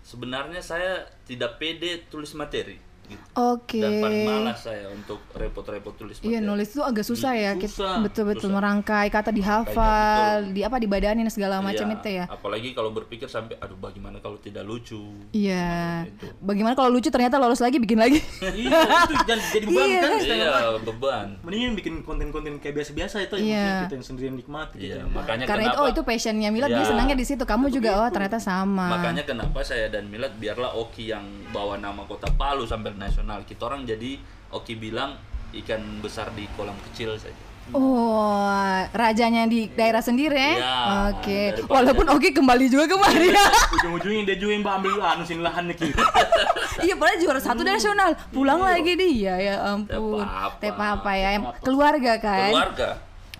sebenarnya 0.04 0.60
saya 0.60 1.08
tidak 1.24 1.56
pede 1.56 2.04
tulis 2.12 2.36
materi. 2.36 2.76
Gitu. 3.12 3.24
Oke. 3.32 3.80
Dan 3.80 3.92
paling 4.00 4.22
malas 4.24 4.58
saya 4.58 4.86
untuk 4.88 5.20
repot-repot 5.32 5.94
tulis 5.94 6.16
materi. 6.16 6.28
Iya 6.28 6.40
nulis 6.40 6.68
itu 6.68 6.80
agak 6.80 7.04
susah 7.04 7.32
ya, 7.32 7.52
kita 7.54 7.72
Susah. 7.72 8.00
betul-betul 8.00 8.50
merangkai 8.50 9.08
kata 9.08 9.30
dihafal, 9.30 10.50
di 10.50 10.60
apa 10.60 10.76
dibadanin 10.76 11.28
segala 11.28 11.60
macam 11.60 11.84
Iya, 11.84 11.96
itu 11.96 12.08
ya. 12.12 12.24
Apalagi 12.26 12.68
kalau 12.72 12.90
berpikir 12.90 13.26
sampai 13.26 13.56
aduh 13.56 13.76
bagaimana 13.76 14.18
kalau 14.18 14.36
tidak 14.36 14.64
lucu. 14.64 15.00
Iya. 15.32 16.08
Itu. 16.08 16.26
Bagaimana 16.38 16.72
kalau 16.72 16.90
lucu 16.90 17.08
ternyata 17.08 17.36
lolos 17.36 17.60
lagi 17.60 17.76
bikin 17.76 17.98
lagi? 17.98 18.18
iya, 18.54 18.80
itu 19.06 19.14
jadi 19.22 19.42
jadi 19.52 19.64
beban 19.66 19.86
Iya. 19.86 20.00
kan. 20.00 20.12
Iya, 20.22 20.52
beban. 20.80 21.26
Mendingan 21.42 21.72
bikin 21.74 21.94
konten-konten 22.02 22.56
kayak 22.58 22.74
biasa-biasa 22.78 23.16
itu 23.22 23.34
yang 23.36 23.46
Iya. 23.46 23.56
maksudnya 23.62 23.84
kita 23.84 23.94
yang 23.94 24.06
sendirian 24.06 24.34
nikmati. 24.34 24.76
Iya, 24.78 24.96
gitu. 25.00 25.08
makanya 25.10 25.44
Karena 25.44 25.62
itu 25.62 25.70
kenapa 25.72 25.82
oh 25.82 25.88
itu 25.88 26.02
passionnya 26.02 26.48
Milad 26.50 26.68
dia 26.68 26.80
Iya. 26.80 26.88
senangnya 26.88 27.16
di 27.16 27.26
situ. 27.26 27.42
Kamu 27.42 27.66
juga 27.68 27.90
oh 27.98 28.08
ternyata 28.08 28.38
sama. 28.38 28.86
Makanya 28.92 29.22
kenapa 29.22 29.60
saya 29.62 29.88
dan 29.88 30.08
Milad 30.08 30.32
biarlah 30.36 30.72
Oki 30.74 31.10
yang 31.10 31.24
bawa 31.50 31.76
nama 31.76 32.04
kota 32.04 32.28
Palu 32.32 32.64
sampai 32.64 32.94
nasional. 33.02 33.38
Kita 33.42 33.62
orang 33.64 33.82
jadi 33.82 34.18
Oki 34.50 34.74
bilang 34.74 35.16
ikan 35.52 35.80
besar 35.98 36.30
di 36.32 36.46
kolam 36.52 36.76
kecil 36.90 37.16
saja. 37.16 37.34
Oh, 37.70 38.42
rajanya 38.90 39.46
di 39.46 39.70
daerah 39.70 40.02
sendiri 40.02 40.34
ya? 40.34 40.50
Iya, 40.58 40.74
Oke. 41.14 41.40
daripada- 41.54 41.72
Walaupun 41.72 42.06
Oki 42.10 42.30
kembali 42.34 42.66
juga 42.66 42.84
kemari 42.86 43.30
ya. 43.30 43.46
Ujung-ujungnya 43.78 44.22
dia 44.26 44.36
juga 44.36 44.52
yang 44.52 44.66
ambil 44.66 44.98
anu 44.98 45.22
sini 45.22 45.40
lahannya 45.40 45.70
kita. 45.72 45.94
iya, 46.84 46.98
padahal 46.98 47.18
juara 47.22 47.38
satu 47.38 47.62
nasional. 47.62 48.18
Pulang 48.28 48.58
lagi 48.58 48.92
dia 48.92 49.34
ya 49.38 49.54
ampun. 49.68 50.20
apa. 50.20 50.58
Tep 50.58 50.74
apa 50.74 51.10
ya? 51.14 51.28
Em- 51.38 51.54
Keluarga 51.62 52.12
kan. 52.18 52.50
Keluarga. 52.50 52.88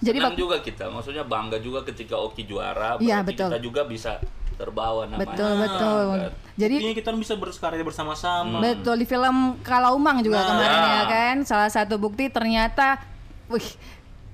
Jadi 0.03 0.19
Senang 0.19 0.35
juga 0.35 0.57
kita, 0.59 0.91
maksudnya 0.91 1.23
bangga 1.23 1.59
juga 1.59 1.83
ketika 1.83 2.15
Oki 2.15 2.43
juara. 2.43 2.99
Iya, 2.99 3.23
berarti 3.23 3.27
betul. 3.35 3.49
Kita 3.51 3.59
juga 3.59 3.81
bisa 3.87 4.13
terbawa 4.55 5.07
namanya. 5.07 5.25
Betul, 5.29 5.53
betul. 5.59 6.07
Kan? 6.19 6.33
Jadi 6.53 6.75
kita 6.93 7.11
bisa 7.17 7.35
berkarya 7.35 7.81
bersama-sama. 7.81 8.61
Betul 8.61 9.01
di 9.01 9.07
film 9.07 9.57
Kalaumang 9.61 10.21
juga 10.21 10.41
Nah. 10.41 10.49
kemarin 10.53 10.81
ya 10.85 11.03
kan. 11.07 11.37
Salah 11.43 11.71
satu 11.71 11.97
bukti 11.97 12.29
ternyata 12.29 13.01
wih 13.49 13.65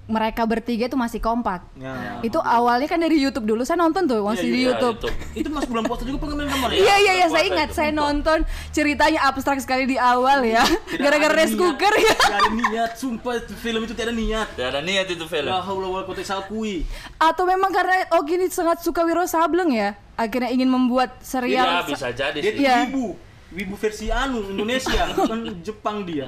mereka 0.08 0.48
bertiga 0.48 0.88
itu 0.88 0.96
masih 0.96 1.20
kompak. 1.20 1.68
Ya. 1.76 2.18
Itu 2.24 2.40
awalnya 2.40 2.88
kan 2.88 2.96
dari 2.96 3.20
YouTube 3.20 3.44
dulu. 3.44 3.60
Saya 3.62 3.76
nonton 3.76 4.08
tuh 4.08 4.24
masih 4.24 4.48
Iya, 4.48 4.52
di 4.52 4.58
iya, 4.58 4.68
YouTube. 4.72 4.96
Itu 5.36 5.48
masuk 5.52 5.68
bulan 5.68 5.84
puasa 5.84 6.02
juga 6.08 6.18
pengambilan 6.24 6.48
gambar 6.48 6.68
ya? 6.72 6.78
Iya 6.80 6.96
iya 6.96 7.12
iya 7.20 7.26
saya 7.28 7.44
ingat 7.44 7.68
itu. 7.68 7.76
saya 7.76 7.90
nonton 7.92 8.38
ceritanya 8.72 9.20
abstrak 9.28 9.60
sekali 9.60 9.84
di 9.84 10.00
awal 10.00 10.48
ya. 10.48 10.64
Gara-gara 11.04 11.36
rice 11.36 11.52
cooker 11.52 11.92
ya. 11.92 12.16
Tidak 12.16 12.40
ada 12.40 12.50
niat, 12.50 12.90
sumpah 12.96 13.36
itu 13.36 13.52
film 13.52 13.84
itu 13.84 13.92
tidak 13.92 14.08
ada 14.08 14.16
niat. 14.16 14.48
Tidak 14.56 14.68
ada 14.72 14.80
niat 14.80 15.06
itu 15.12 15.24
film. 15.28 15.52
La 15.52 15.60
haula 15.60 15.86
wala 15.92 16.04
quwata. 16.08 16.24
Atau 17.20 17.44
memang 17.44 17.68
karena 17.68 18.08
Ogi 18.16 18.40
ini 18.40 18.48
sangat 18.48 18.80
suka 18.80 19.04
Wiro 19.04 19.28
Sableng 19.28 19.76
ya. 19.76 19.92
Akhirnya 20.16 20.48
ingin 20.48 20.72
membuat 20.72 21.20
Iya, 21.20 21.28
serial. 21.28 21.68
bisa 21.84 22.08
jadi 22.10 22.38
Dia 22.40 22.52
sih. 22.56 22.64
Iya. 22.64 22.76
wibu, 22.88 23.14
wibu 23.52 23.74
versi 23.76 24.08
anu 24.08 24.40
Indonesia, 24.50 25.04
bukan 25.20 25.60
Jepang 25.60 26.02
dia. 26.08 26.26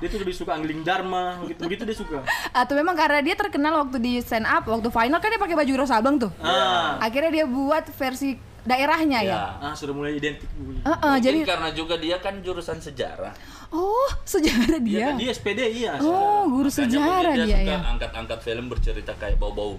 Dia 0.00 0.08
tuh 0.08 0.18
lebih 0.18 0.32
suka 0.32 0.56
angling 0.56 0.80
dharma, 0.80 1.36
begitu 1.38 1.60
begitu 1.60 1.82
dia 1.84 1.92
suka. 1.94 2.18
Atau 2.50 2.72
memang 2.72 2.96
karena 2.96 3.20
dia 3.20 3.36
terkenal 3.36 3.76
waktu 3.78 4.00
di 4.00 4.12
stand 4.18 4.44
up, 4.44 4.64
waktu 4.64 4.88
final 4.88 5.16
kan 5.16 5.28
dia 5.28 5.36
pakai 5.36 5.54
baju 5.54 5.70
Wiro 5.70 5.84
Sableng 5.84 6.16
tuh. 6.16 6.32
Ah, 6.40 6.96
Akhirnya 6.98 7.28
dia 7.30 7.44
buat 7.44 7.84
versi 7.92 8.32
daerahnya 8.60 9.20
ya. 9.20 9.28
Ya. 9.30 9.42
ah 9.62 9.72
sudah 9.72 9.92
mulai 9.92 10.16
identik. 10.16 10.48
Heeh, 10.48 10.80
Mungkin 10.82 11.20
jadi 11.20 11.38
karena 11.44 11.68
juga 11.70 11.94
dia 11.96 12.16
kan 12.16 12.40
jurusan 12.40 12.76
sejarah. 12.76 13.32
oh 13.70 14.08
sejarah 14.24 14.80
dia. 14.80 15.12
Dia 15.14 15.30
SPD 15.30 15.60
iya. 15.70 15.96
Oh, 15.96 16.44
guru 16.44 16.66
Makanya 16.66 16.80
sejarah 16.80 17.32
dia 17.38 17.46
suka 17.54 17.70
ya. 17.70 17.78
angkat-angkat 17.86 18.38
film 18.40 18.64
bercerita 18.66 19.12
kayak 19.14 19.36
bau-bau 19.36 19.76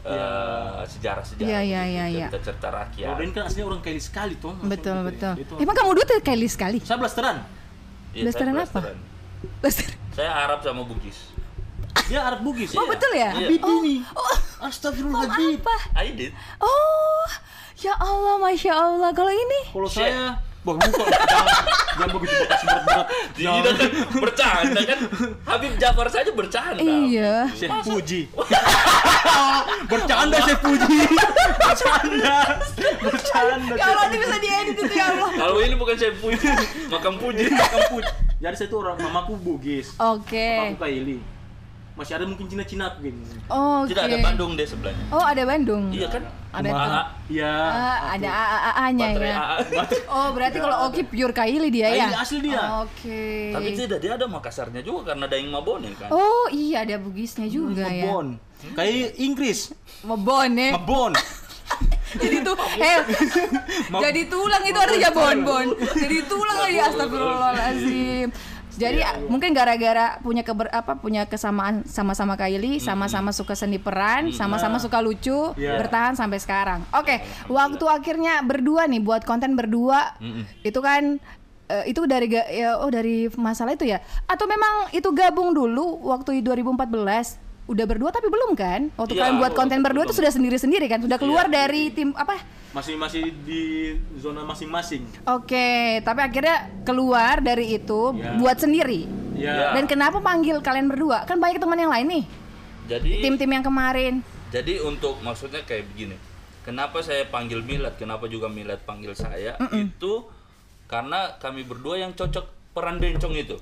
eh, 0.00 0.80
sejarah-sejarah. 0.88 1.44
Iya, 1.44 1.60
iya, 1.60 1.82
gitu, 1.82 1.92
iya, 1.92 2.04
iya. 2.08 2.26
Cerita-cerita 2.30 2.68
rakyat. 2.70 3.14
Ren 3.14 3.30
kan 3.30 3.42
aslinya 3.46 3.66
orang 3.66 3.80
Kaili 3.80 4.00
sekali 4.00 4.34
tuh. 4.36 4.54
Betul 4.58 4.70
gitu 4.70 4.88
ya. 4.88 5.00
betul. 5.04 5.32
Itu. 5.36 5.54
Emang 5.58 5.74
kamu 5.76 5.90
dulu 5.92 6.04
tuh 6.06 6.18
Kylie 6.20 6.48
sekali. 6.48 6.78
Saya 6.80 6.98
blasteran. 6.98 7.36
Iya, 8.10 8.22
Blasteran 8.26 8.54
saya 8.56 8.66
apa? 8.66 8.80
Blaster- 9.60 9.96
Saya 10.10 10.30
Arab 10.34 10.60
sama 10.60 10.82
Bugis. 10.82 11.32
Dia 12.06 12.20
Arab 12.22 12.42
Bugis. 12.42 12.74
Oh 12.74 12.84
betul 12.84 13.12
ya? 13.14 13.30
Iya. 13.32 13.46
Habib 13.46 13.62
ini. 13.80 14.02
Oh, 14.12 14.36
Astagfirullahaladzim. 14.60 15.58
apa? 15.58 15.76
I 15.96 16.10
did. 16.12 16.32
Oh, 16.58 17.26
ya 17.76 17.94
Allah, 17.94 18.36
masya 18.36 18.72
Allah. 18.74 19.10
Kalau 19.10 19.30
ini, 19.30 19.60
Kalau 19.70 19.88
Shit. 19.88 20.06
saya 20.06 20.36
Wah, 20.60 20.76
bukan. 20.76 20.92
jangan, 20.92 21.56
jangan 21.96 22.08
begitu 22.20 22.44
kasih 22.44 22.66
berat-berat. 22.68 23.06
Tidak 23.32 23.72
kan 23.72 23.88
bercanda 24.20 24.80
kan. 24.84 24.98
Habib 25.48 25.72
Jafar 25.80 26.06
saja 26.12 26.30
bercanda. 26.36 26.84
iya. 26.84 27.48
Chef 27.56 27.72
Puji. 27.80 28.28
Bercanda 29.90 30.36
Chef 30.44 30.60
Puji. 30.60 30.98
Bercanda. 31.56 32.36
Bercanda. 33.00 33.72
Ya 33.72 33.84
Allah, 33.88 34.04
ini 34.06 34.16
bisa 34.20 34.36
diedit 34.36 34.76
itu 34.76 34.94
ya 34.94 35.06
Allah. 35.10 35.30
Kalau 35.32 35.56
ini 35.64 35.74
bukan 35.74 35.94
saya 35.96 36.12
puji, 36.12 36.48
makam 36.92 37.14
puji. 37.16 37.48
Makan 37.48 37.80
Puji. 37.90 38.12
Jadi 38.40 38.56
saya 38.56 38.68
tuh 38.72 38.80
orang 38.80 38.96
mamaku 38.96 39.36
Bugis. 39.36 39.92
Oke. 40.00 40.72
Aku 40.72 40.80
Kaili. 40.80 41.20
masih 42.00 42.16
ada 42.16 42.24
mungkin 42.24 42.48
Cina-Cina 42.48 42.96
begini. 42.96 43.20
Oh, 43.52 43.84
Oke. 43.84 43.92
Tidak 43.92 44.08
ada 44.08 44.16
Bandung 44.24 44.56
deh 44.56 44.64
sebelahnya. 44.64 45.04
Oh, 45.12 45.20
ada 45.20 45.42
Bandung. 45.44 45.92
Iya 45.92 46.08
kan? 46.08 46.22
Ada 46.50 46.68
AA. 46.72 47.02
Iya. 47.28 47.52
Ah, 47.52 47.98
ada 48.16 48.28
AA-nya 48.32 49.06
Baterai 49.12 49.30
ya. 49.30 49.38
Oh, 50.08 50.28
berarti 50.32 50.58
kalau 50.58 50.76
Oki 50.88 51.02
pure 51.04 51.34
Kaili 51.36 51.68
dia 51.68 51.92
ya? 51.92 52.08
Kaili 52.08 52.16
asli 52.16 52.38
dia. 52.40 52.62
Oke. 52.80 53.52
Tapi 53.52 53.68
tidak 53.76 53.98
dia 54.00 54.12
ada 54.16 54.24
Makassarnya 54.24 54.80
juga 54.80 55.12
karena 55.12 55.28
Daeng 55.28 55.52
Mabone 55.52 55.92
kan. 55.92 56.08
Oh, 56.08 56.48
iya 56.48 56.88
ada 56.88 56.96
bugisnya 56.96 57.46
juga 57.52 57.84
ya. 57.84 58.08
Mebon. 58.08 58.40
Kayak 58.72 59.20
Inggris. 59.20 59.76
Mebon 60.00 60.50
ya. 60.56 60.80
Mebon. 60.80 61.12
Jadi 62.16 62.36
tuh, 62.42 62.56
hell. 62.56 63.02
jadi 64.04 64.20
tulang 64.26 64.62
itu 64.66 64.78
artinya 64.78 65.10
bon-bon. 65.12 65.66
Jadi 65.94 66.16
tulang 66.26 66.58
lagi 66.58 66.78
astagfirullahalazim. 66.80 68.28
Jadi 68.80 69.04
Ya 69.04 69.12
mungkin 69.28 69.52
gara-gara 69.52 70.16
punya 70.24 70.40
keber, 70.40 70.72
apa 70.72 70.96
punya 70.96 71.28
kesamaan 71.28 71.84
sama-sama 71.84 72.32
Kylie, 72.40 72.80
sama-sama 72.80 73.28
suka 73.28 73.52
seni 73.52 73.76
peran, 73.76 74.32
sama-sama 74.32 74.80
suka 74.80 75.04
lucu, 75.04 75.52
Iya. 75.60 75.76
bertahan 75.84 76.16
sampai 76.16 76.40
sekarang. 76.40 76.80
Oke, 76.96 77.20
waktu 77.52 77.84
akhirnya 77.84 78.40
berdua 78.40 78.88
nih 78.88 79.04
buat 79.04 79.28
konten 79.28 79.52
berdua. 79.52 80.16
Itu 80.64 80.80
kan 80.80 81.20
eh, 81.68 81.84
itu 81.92 82.08
dari 82.08 82.32
ya, 82.32 82.80
oh 82.80 82.88
dari 82.88 83.28
masalah 83.36 83.76
itu 83.76 83.84
ya? 83.84 84.00
Atau 84.24 84.48
memang 84.48 84.88
itu 84.96 85.12
gabung 85.12 85.52
dulu 85.52 86.00
waktu 86.08 86.40
2014? 86.40 87.49
Udah 87.70 87.86
berdua 87.86 88.10
tapi 88.10 88.26
belum 88.26 88.58
kan? 88.58 88.90
Waktu 88.98 89.14
Iya, 89.14 89.20
kalian 89.22 89.36
buat 89.38 89.52
konten 89.54 89.78
berdua 89.78 90.02
belum. 90.02 90.10
itu 90.10 90.18
sudah 90.18 90.32
sendiri-sendiri 90.34 90.90
kan? 90.90 90.98
Sudah 90.98 91.22
keluar 91.22 91.46
Iya. 91.46 91.54
dari 91.62 91.94
tim 91.94 92.10
apa? 92.18 92.34
Masih 92.70 92.98
masih 92.98 93.30
di 93.46 93.62
zona 94.18 94.42
masing-masing. 94.42 95.06
Oke, 95.24 96.02
tapi 96.02 96.20
akhirnya 96.20 96.66
keluar 96.82 97.38
dari 97.38 97.70
itu 97.72 98.10
Ya. 98.12 98.34
buat 98.34 98.58
sendiri. 98.58 99.06
Iya. 99.38 99.70
Dan 99.72 99.86
kenapa 99.86 100.18
panggil 100.18 100.58
kalian 100.58 100.90
berdua? 100.90 101.22
Kan 101.24 101.38
banyak 101.38 101.58
teman 101.58 101.78
yang 101.78 101.88
lain 101.88 102.06
nih, 102.10 102.24
Jadi 102.90 103.22
tim-tim 103.22 103.46
yang 103.48 103.62
kemarin. 103.62 104.18
Jadi 104.50 104.82
untuk 104.82 105.22
maksudnya 105.22 105.62
kayak 105.62 105.86
begini. 105.94 106.18
Kenapa 106.60 106.98
saya 107.00 107.22
panggil 107.24 107.62
Milad? 107.62 107.94
Kenapa 107.94 108.26
juga 108.26 108.50
Milad 108.50 108.82
panggil 108.82 109.14
saya? 109.14 109.54
Itu 109.70 110.26
karena 110.84 111.38
kami 111.38 111.62
berdua 111.62 111.96
yang 111.96 112.10
cocok 112.12 112.74
peran 112.74 112.98
bencong 112.98 113.30
itu. 113.32 113.54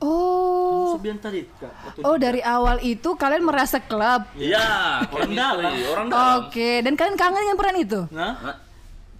Oh, 0.00 0.96
Sebian 0.96 1.20
tadi, 1.20 1.44
Kak. 1.60 2.00
Oh 2.00 2.16
dari 2.16 2.40
awal 2.40 2.80
itu 2.80 3.12
kalian 3.14 3.44
merasa 3.44 3.76
klub. 3.78 4.24
Iya, 4.32 5.04
Orang 5.06 5.32
dalam. 5.32 5.72
Orang 5.86 6.06
dalam. 6.08 6.48
Oke, 6.48 6.80
dan 6.80 6.96
kalian 6.96 7.20
kangen 7.20 7.40
dengan 7.44 7.58
peran 7.60 7.76
itu? 7.76 8.00
Nah, 8.08 8.32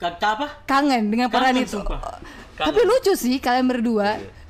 kata 0.00 0.26
apa? 0.34 0.46
Kangen 0.64 1.12
dengan 1.12 1.28
peran 1.28 1.52
Kangen, 1.52 1.68
itu. 1.68 1.76
sumpah. 1.76 2.00
Tapi 2.56 2.80
lucu 2.80 3.12
sih 3.12 3.36
kalian 3.36 3.68
berdua. 3.68 4.16
Iya. 4.16 4.40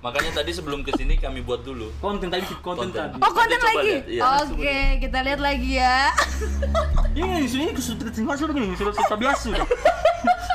Makanya 0.00 0.30
tadi 0.32 0.50
sebelum 0.50 0.80
ke 0.80 0.94
sini 0.94 1.14
kami 1.14 1.42
buat 1.42 1.60
dulu. 1.60 1.92
Konten 1.98 2.26
tadi, 2.26 2.42
konten, 2.58 2.88
Konten. 2.88 3.10
tadi. 3.10 3.16
Oh 3.20 3.30
konten 3.30 3.58
Nanti 3.58 3.68
lagi? 3.68 3.94
iya. 4.08 4.22
Oke, 4.40 4.78
kita 4.98 5.18
lihat 5.20 5.40
lagi 5.42 5.70
ya. 5.76 5.98
Ini 7.18 7.42
di 7.42 7.48
sini 7.50 7.64
terima 7.74 8.38
sudah 8.38 8.54
sudah 8.54 8.92
sudah 8.94 9.18
biasa 9.18 9.42
sudah. 9.50 9.66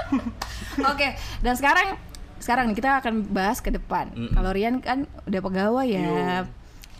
Oke, 0.92 1.08
dan 1.40 1.54
sekarang 1.54 2.00
sekarang 2.46 2.70
nih 2.70 2.78
kita 2.78 3.02
akan 3.02 3.26
bahas 3.26 3.58
ke 3.58 3.74
depan. 3.74 4.14
Kalau 4.14 4.54
Rian 4.54 4.78
kan 4.78 5.10
udah 5.26 5.42
pegawai 5.42 5.86
ya. 5.90 6.46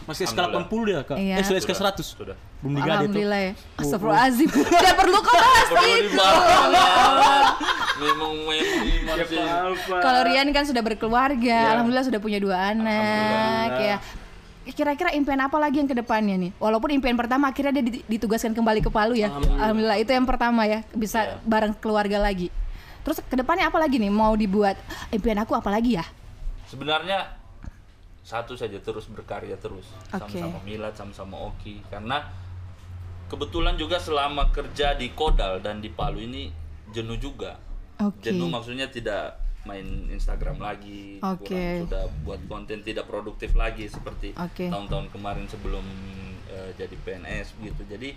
Masih 0.06 0.26
SK 0.26 0.38
80 0.38 0.90
dia, 0.90 1.00
Kak. 1.02 1.18
Iya. 1.18 1.36
Eh, 1.38 1.46
sudah 1.46 1.60
SK 1.62 1.72
Sudah, 1.72 1.94
100. 1.94 2.06
sudah. 2.06 2.38
Belum 2.62 2.74
digaji 2.76 2.86
tuh. 2.86 2.94
Alhamdulillah 2.98 3.42
ya. 3.42 3.54
Astagfirullahaladzim. 3.78 4.50
Tidak 4.74 4.96
perlu 4.98 5.18
kau 5.22 5.34
bahas 5.34 5.70
itu. 5.70 6.26
Memang 8.02 8.34
Ya? 9.26 9.72
Kalau 10.02 10.22
Rian 10.28 10.50
kan 10.52 10.64
sudah 10.66 10.84
berkeluarga, 10.84 11.58
alhamdulillah 11.78 12.06
sudah 12.06 12.20
punya 12.20 12.42
dua 12.42 12.74
anak 12.74 13.72
ya. 13.78 13.98
Kira-kira 14.66 15.14
impian 15.14 15.38
apa 15.40 15.62
lagi 15.62 15.78
yang 15.78 15.86
ke 15.86 15.94
depannya 15.94 16.36
nih? 16.42 16.52
Walaupun 16.58 16.90
impian 16.90 17.14
pertama 17.14 17.54
akhirnya 17.54 17.80
dia 17.80 17.86
dit- 17.86 18.06
ditugaskan 18.10 18.50
kembali 18.52 18.82
ke 18.82 18.90
Palu 18.90 19.14
ya. 19.14 19.30
Alhamdulillah, 19.30 20.02
itu 20.02 20.10
yang 20.10 20.26
pertama 20.26 20.66
ya, 20.66 20.82
bisa 20.92 21.38
bareng 21.46 21.78
keluarga 21.78 22.18
lagi. 22.18 22.50
Terus 23.06 23.22
ke 23.22 23.36
depannya 23.38 23.70
apa 23.70 23.78
lagi 23.78 24.02
nih? 24.02 24.10
Mau 24.10 24.34
dibuat 24.34 24.74
impian 25.14 25.38
aku 25.38 25.54
apa 25.54 25.70
lagi 25.70 26.02
ya? 26.02 26.06
Sebenarnya 26.66 27.38
satu 28.26 28.58
saja 28.58 28.82
terus 28.82 29.06
berkarya 29.06 29.54
terus 29.62 29.86
Oke. 30.10 30.34
sama-sama 30.42 30.58
Milad 30.66 30.98
sama-sama 30.98 31.38
Oki 31.54 31.86
karena 31.94 32.26
kebetulan 33.30 33.78
juga 33.78 34.02
selama 34.02 34.50
kerja 34.50 34.98
di 34.98 35.14
Kodal 35.14 35.62
dan 35.62 35.78
di 35.78 35.94
Palu 35.94 36.26
ini 36.26 36.50
jenuh 36.90 37.22
juga. 37.22 37.62
Oke. 38.02 38.26
Jenuh 38.26 38.50
maksudnya 38.50 38.90
tidak 38.90 39.38
main 39.66 39.86
Instagram 40.10 40.62
lagi, 40.62 41.22
Oke. 41.22 41.50
kurang 41.50 41.90
sudah 41.90 42.06
buat 42.26 42.42
konten 42.50 42.82
tidak 42.82 43.06
produktif 43.06 43.54
lagi 43.54 43.86
seperti 43.90 44.34
Oke. 44.38 44.70
tahun-tahun 44.70 45.14
kemarin 45.14 45.46
sebelum 45.46 45.86
eh, 46.50 46.74
jadi 46.78 46.98
PNS 47.06 47.62
gitu. 47.62 47.82
Jadi 47.86 48.14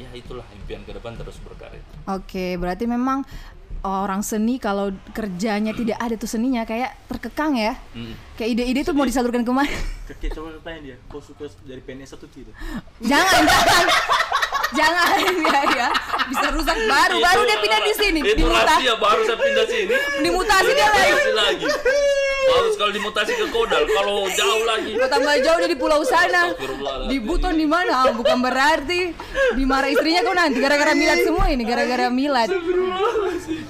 ya 0.00 0.08
itulah 0.16 0.44
impian 0.56 0.80
ke 0.84 0.96
depan 0.96 1.12
terus 1.16 1.36
berkarya. 1.44 1.80
Oke, 2.08 2.56
berarti 2.56 2.88
memang 2.88 3.24
orang 3.80 4.20
seni 4.20 4.60
kalau 4.60 4.92
kerjanya 5.10 5.72
tidak 5.72 5.96
ada 5.96 6.14
tuh 6.14 6.28
seninya 6.28 6.68
kayak 6.68 6.92
terkekang 7.08 7.56
ya. 7.56 7.76
Mm. 7.96 8.12
Kayak 8.36 8.48
ide-ide 8.56 8.80
tuh 8.84 8.92
mau 8.92 9.08
disalurkan 9.08 9.40
ke 9.40 9.52
mana? 9.52 9.72
Kakek 10.08 10.36
coba 10.36 10.52
tanya 10.60 10.80
dia, 10.92 10.96
kau 11.08 11.20
suka 11.20 11.48
dari 11.64 11.80
PNS 11.80 12.16
atau 12.16 12.28
tidak? 12.28 12.52
jangan, 13.00 13.42
jangan. 13.46 13.84
jangan 14.70 15.06
ya 15.40 15.60
ya. 15.72 15.88
Bisa 16.28 16.46
rusak 16.52 16.76
baru, 16.76 17.16
baru 17.18 17.40
dia 17.42 17.58
pindah 17.58 17.80
di 17.82 17.94
sini. 17.96 18.20
Itu 18.20 18.44
Dimuta- 18.44 18.64
rahasia 18.68 18.94
baru 18.96 19.20
saya 19.24 19.38
pindah 19.38 19.66
sini. 19.66 19.94
dimutasi 20.22 20.70
dia 20.76 20.88
lagi. 21.34 21.66
Harus 22.50 22.74
kalau 22.76 22.92
dimutasi 22.92 23.32
ke 23.38 23.46
Kodal, 23.50 23.84
kalau 23.86 24.26
jauh 24.30 24.62
lagi. 24.66 24.90
Kalau 24.94 25.10
tambah 25.10 25.34
jauh 25.40 25.58
di 25.66 25.76
pulau 25.78 26.00
sana. 26.02 26.52
Di 27.06 27.16
Buton 27.22 27.54
di 27.56 27.66
mana? 27.66 28.06
Ah, 28.06 28.12
Bukan 28.12 28.38
berarti 28.42 29.14
dimarah 29.56 29.88
istrinya 29.88 30.20
kok 30.26 30.36
nanti 30.36 30.58
gara-gara 30.60 30.92
Milad 30.92 31.18
semua 31.24 31.46
ini, 31.48 31.62
gara-gara 31.64 32.06
Milad. 32.12 32.48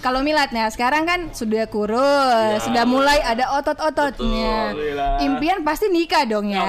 Kalau 0.01 0.21
Milad 0.25 0.51
nah 0.51 0.67
sekarang 0.73 1.07
kan 1.07 1.21
sudah 1.31 1.69
kurus, 1.71 2.65
sudah 2.65 2.85
mulai 2.89 3.21
ada 3.23 3.55
otot-ototnya. 3.61 4.75
Impian 5.23 5.63
pasti 5.63 5.87
nikah 5.93 6.27
dong 6.27 6.51
ya. 6.51 6.67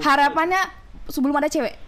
Harapannya 0.00 0.62
sebelum 1.10 1.36
ada 1.36 1.52
cewek. 1.52 1.83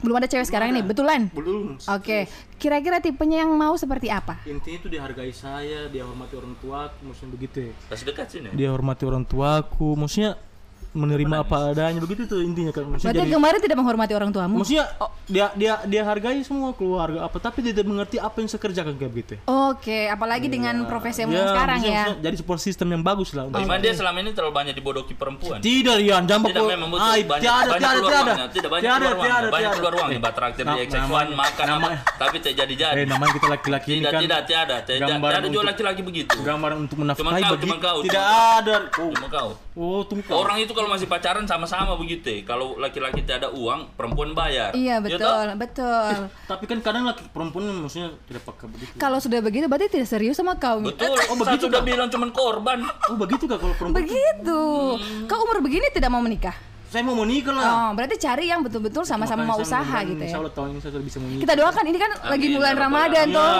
Belum 0.00 0.16
ada 0.16 0.28
cewek 0.28 0.48
sekarang 0.48 0.72
ini, 0.72 0.80
betulan? 0.80 1.28
Belum. 1.32 1.76
Oke, 1.76 2.24
kira-kira 2.56 3.04
tipenya 3.04 3.44
yang 3.44 3.52
mau 3.52 3.76
seperti 3.76 4.08
apa? 4.08 4.40
Intinya 4.48 4.78
itu 4.80 4.88
dihargai 4.88 5.32
saya, 5.32 5.92
dia 5.92 6.08
hormati 6.08 6.34
orang 6.40 6.56
tuaku, 6.56 7.00
maksudnya 7.04 7.30
begitu 7.36 7.56
ya. 7.68 7.72
Pas 7.88 8.00
dekat 8.00 8.26
sini. 8.32 8.48
Dia 8.56 8.72
hormati 8.72 9.04
orang 9.04 9.28
tuaku, 9.28 9.96
maksudnya 10.00 10.40
menerima 10.92 11.36
apa 11.40 11.70
adanya 11.70 11.98
begitu 11.98 12.26
tuh 12.26 12.42
intinya 12.42 12.70
kan. 12.70 12.82
Maksudnya 12.82 13.06
Berarti 13.06 13.22
jadi 13.22 13.30
kemarin 13.32 13.58
tidak 13.60 13.76
menghormati 13.76 14.12
orang 14.12 14.30
tuamu? 14.30 14.56
maksudnya 14.58 14.86
oh, 14.98 15.10
dia 15.24 15.46
dia 15.54 15.78
dia 15.84 16.02
hargai 16.02 16.42
semua 16.42 16.72
keluarga 16.72 17.22
apa 17.22 17.38
tapi 17.38 17.62
dia 17.62 17.70
tidak 17.70 17.86
mengerti 17.86 18.16
apa 18.16 18.36
yang 18.36 18.48
saya 18.48 18.58
kerjakan 18.60 18.94
kayak 18.94 19.10
begitu. 19.10 19.32
ya. 19.32 19.40
Oke, 19.46 19.98
apalagi 20.06 20.46
dengan 20.46 20.82
profesi 20.84 21.22
yang 21.22 21.30
Ya, 21.30 21.46
sekarang 21.46 21.78
maksudnya- 21.78 21.94
ya. 21.94 22.04
maksudnya 22.04 22.24
Jadi 22.24 22.36
support 22.36 22.60
system 22.60 22.88
yang 22.90 23.02
bagus 23.02 23.30
lah. 23.30 23.46
untuk- 23.46 23.60
Cuman 23.60 23.78
dia 23.78 23.92
selama 23.92 24.18
ini 24.18 24.30
terlalu 24.32 24.52
banyak 24.52 24.74
dibodoki 24.74 25.14
perempuan. 25.14 25.58
Tidak, 25.60 25.94
Rian, 25.94 26.22
jangan 26.24 26.42
Tidak 26.44 26.64
memang 26.64 26.90
banyak, 26.90 27.06
tiada, 27.06 27.30
banyak 27.30 27.78
tiada, 27.78 27.94
keluar 27.94 28.10
tiada. 28.10 28.26
uangnya, 28.26 28.48
tidak 28.48 28.68
banyak 28.68 28.82
Tiada, 28.82 28.98
keluar 28.98 29.14
uangnya, 29.14 29.30
tiada, 29.30 29.46
banyak 29.46 29.60
tiada. 29.62 29.78
keluar 29.78 29.92
uangnya, 29.94 30.10
Eh, 30.10 30.20
buat 30.20 30.34
traktir 30.34 30.64
di 30.64 30.68
nam- 30.68 30.78
XX1 30.80 31.06
namanya- 31.06 31.38
makan 31.38 31.64
apa, 31.64 31.72
namanya- 31.72 32.00
tapi 32.18 32.36
tidak 32.40 32.54
jadi-jadi. 32.58 32.96
Eh, 32.96 33.06
namanya 33.06 33.32
kita 33.32 33.46
laki-laki 33.48 33.88
ini 33.88 33.98
Tidak, 34.00 34.10
kan. 34.10 34.20
tidak, 34.20 34.40
tiada, 34.44 34.76
tidak, 34.82 35.06
gambaran 35.06 35.20
tidak 35.22 35.38
ada 35.38 35.46
juga 35.46 35.54
untuk- 35.54 35.70
laki-laki 35.70 36.00
begitu. 36.02 36.36
Gambaran 36.42 36.76
untuk 36.80 36.96
menafkahi 36.98 37.42
kau, 37.78 37.98
tidak 38.02 38.24
ada. 38.58 38.74
Oh, 38.98 39.10
Cuma 39.14 39.28
kau. 39.28 39.48
Oh 39.76 40.02
tunggu 40.06 40.26
kau. 40.26 40.42
Orang 40.42 40.58
itu 40.58 40.72
kalau 40.72 40.90
masih 40.90 41.06
pacaran 41.06 41.46
sama-sama 41.46 41.94
begitu 41.94 42.26
ya. 42.26 42.42
Kalau 42.42 42.78
laki-laki 42.78 43.22
tidak 43.22 43.46
ada 43.46 43.50
uang, 43.54 43.94
perempuan 43.94 44.34
bayar. 44.34 44.74
Iya 44.74 44.98
Ya 44.98 45.04
betul, 45.04 45.18
toh? 45.20 45.56
betul. 45.58 46.14
Tapi 46.48 46.64
kan 46.66 46.78
kadang 46.82 47.04
laki 47.06 47.22
perempuan 47.30 47.66
maksudnya 47.78 48.14
tidak 48.26 48.42
pakai 48.46 48.66
begitu. 48.66 48.92
Kalau 48.96 49.18
sudah 49.18 49.40
begitu 49.42 49.64
berarti 49.66 49.86
tidak 49.90 50.08
serius 50.08 50.38
sama 50.38 50.56
kau. 50.56 50.80
Betul. 50.80 51.14
Oh, 51.28 51.36
Saya 51.38 51.54
begitu, 51.54 51.66
sudah 51.68 51.80
bilang 51.82 52.08
cuman 52.08 52.30
korban. 52.32 52.78
Oh 53.10 53.16
begitu 53.18 53.44
kak 53.46 53.58
kalau 53.58 53.74
perempuan? 53.76 54.02
Begitu. 54.06 54.60
Kau 55.26 55.38
umur 55.44 55.58
begini 55.60 55.86
tidak 55.92 56.10
mau 56.10 56.22
menikah? 56.22 56.69
Saya 56.90 57.06
mau 57.06 57.14
menikah 57.14 57.54
lah. 57.54 57.70
Oh, 57.70 57.90
berarti 57.94 58.18
cari 58.18 58.50
yang 58.50 58.66
betul-betul 58.66 59.06
sama-sama 59.06 59.46
mau 59.46 59.62
usaha 59.62 59.78
mudah-mudahan 59.78 60.10
gitu 60.10 60.18
ya. 60.18 60.26
Insya 60.26 60.38
Allah 60.42 60.54
tahun 60.58 60.68
ini 60.74 60.78
saya 60.82 60.90
sudah 60.90 61.06
bisa 61.06 61.18
menikah. 61.22 61.42
Kita 61.46 61.54
doakan 61.54 61.84
ini 61.86 61.98
kan 62.02 62.10
lagi 62.18 62.46
Amin, 62.50 62.56
bulan 62.58 62.74
ya 62.74 62.80
Ramadan 62.82 63.26
Alamin. 63.30 63.36
tuh. 63.38 63.50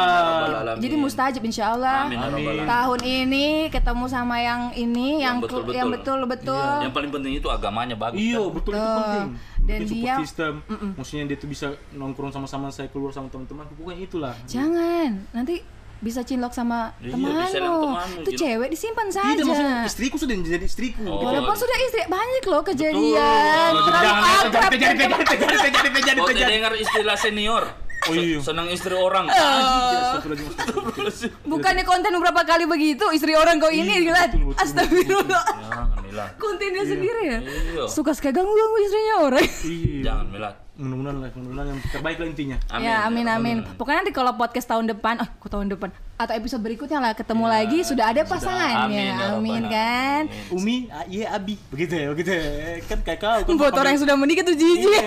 Ya. 0.51 0.75
Jadi 0.83 0.95
mustajab 0.99 1.43
insya 1.47 1.64
Allah. 1.71 1.99
Amin, 2.11 2.19
ya. 2.19 2.64
Tahun 2.66 3.01
ini 3.07 3.47
ketemu 3.71 4.05
sama 4.11 4.37
yang 4.43 4.61
ini 4.75 5.09
yang 5.23 5.38
betul-betul. 5.38 5.79
yang 5.79 5.88
betul-betul. 5.95 6.75
Yang 6.83 6.95
paling 6.99 7.11
penting 7.14 7.33
itu 7.38 7.47
agamanya 7.47 7.95
bagus. 7.95 8.19
Iya 8.19 8.43
betul 8.51 8.73
itu 8.75 8.83
Betul. 8.83 8.99
penting. 8.99 9.29
Dan 9.61 9.79
support 9.87 9.95
dia- 9.95 10.19
system. 10.27 10.53
Maksudnya 10.99 11.25
dia 11.31 11.37
tuh 11.38 11.49
bisa 11.49 11.66
nongkrong 11.95 12.35
sama-sama 12.35 12.75
saya 12.75 12.90
keluar 12.90 13.14
sama 13.14 13.31
teman-teman. 13.31 13.62
Pokoknya 13.79 13.99
itulah. 14.03 14.35
Jangan, 14.51 15.23
nanti 15.31 15.62
bisa 16.01 16.21
cinlok 16.21 16.51
sama 16.51 16.91
Iya, 16.99 17.13
temanmu. 17.13 17.39
diseleng 17.39 17.75
temanmu, 17.77 18.19
Itu 18.19 18.27
gitu. 18.27 18.41
cewek 18.41 18.69
disimpan 18.69 19.07
saja. 19.11 19.31
Tidak 19.31 19.45
maksudnya 19.45 19.85
istriku 19.85 20.17
sudah 20.17 20.35
jadi 20.35 20.65
istriku. 20.65 21.03
Oh. 21.05 21.21
Walaupun 21.23 21.55
sudah 21.55 21.77
istri 21.85 22.03
banyak 22.07 22.45
loh 22.47 22.63
kejadian 22.65 23.71
Betul. 23.71 23.87
terlalu 23.87 24.01
Jangan, 24.01 24.25
akrab. 24.25 24.73
jangan, 24.73 24.97
jangan, 24.97 25.19
Kau 25.21 25.37
jangan. 26.01 26.25
tidak 26.27 26.49
dengar 26.49 26.73
istilah 26.75 27.15
senior? 27.15 27.65
Oh 28.01 28.17
iya. 28.17 28.41
senang 28.41 28.65
istri 28.67 28.97
orang. 28.97 29.29
Astagfirullahaladzim. 29.29 31.31
Bukannya 31.45 31.85
konten 31.85 32.11
beberapa 32.17 32.43
kali 32.43 32.65
begitu, 32.65 33.05
istri 33.13 33.37
orang 33.37 33.61
kau 33.61 33.69
ini 33.69 34.01
Iya, 34.01 34.33
betul, 34.33 34.57
Astagfirullah. 34.57 35.45
Jangan. 36.11 36.35
Kontennya 36.37 36.83
sendiri 36.83 37.23
ya. 37.23 37.39
Iya. 37.41 37.87
Suka 37.87 38.11
suka 38.11 38.33
ganggu 38.33 38.51
ganggu 38.51 38.77
istrinya 38.81 39.15
orang. 39.21 39.47
Iya. 39.63 40.03
Jangan 40.03 40.27
Milan. 40.27 40.55
Mudah-mudahan 40.81 41.16
lah, 41.19 41.29
mudah-mudahan 41.31 41.69
yang 41.69 41.81
terbaik 41.87 42.16
lah 42.16 42.27
intinya. 42.27 42.57
ya 42.81 43.05
amin 43.05 43.27
amin. 43.29 43.57
Pokoknya 43.77 44.01
nanti 44.01 44.11
kalau 44.11 44.33
podcast 44.33 44.64
tahun 44.64 44.88
depan, 44.88 45.21
oh 45.21 45.29
kok 45.37 45.51
tahun 45.51 45.69
depan 45.69 45.93
atau 46.16 46.33
episode 46.33 46.61
berikutnya 46.61 46.99
lah 46.99 47.12
ketemu 47.12 47.45
lagi 47.45 47.79
sudah 47.81 48.09
ada 48.09 48.25
pasangannya. 48.25 48.81
Amin, 48.83 49.05
ya 49.07 49.27
Amin, 49.31 49.62
kan. 49.66 50.23
Alamin. 50.29 50.53
Umi, 50.53 50.77
iya 51.07 51.33
Abi. 51.33 51.57
Begitu 51.69 51.93
ya, 51.95 52.07
begitu 52.09 52.31
ya. 52.33 52.45
Kan 52.83 52.99
kayak 53.01 53.21
kau. 53.21 53.40
kan 53.43 53.55
Buat 53.55 53.73
orang 53.75 53.93
yang 53.93 54.03
sudah 54.03 54.16
menikah 54.16 54.40
tuh 54.43 54.53
jijik. 54.53 54.88
Iya. 54.90 55.05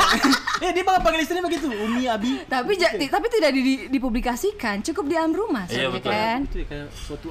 Eh, 0.62 0.72
dia 0.72 0.84
bakal 0.84 1.02
panggil 1.02 1.22
istrinya 1.22 1.44
begitu. 1.44 1.70
Umi, 1.70 2.06
Abi. 2.06 2.38
tapi 2.46 2.78
ti- 2.78 3.10
tapi 3.10 3.26
tidak 3.28 3.52
di- 3.52 3.90
dipublikasikan, 3.90 4.80
cukup 4.80 5.06
di 5.06 5.14
dalam 5.14 5.34
rumah 5.34 5.66
Iya, 5.68 5.86
saja 5.86 5.88
betul. 5.90 6.12
kan. 6.12 6.38
Itu 6.46 6.56
ya 6.56 6.66
kayak 6.70 6.88
suatu 6.94 7.28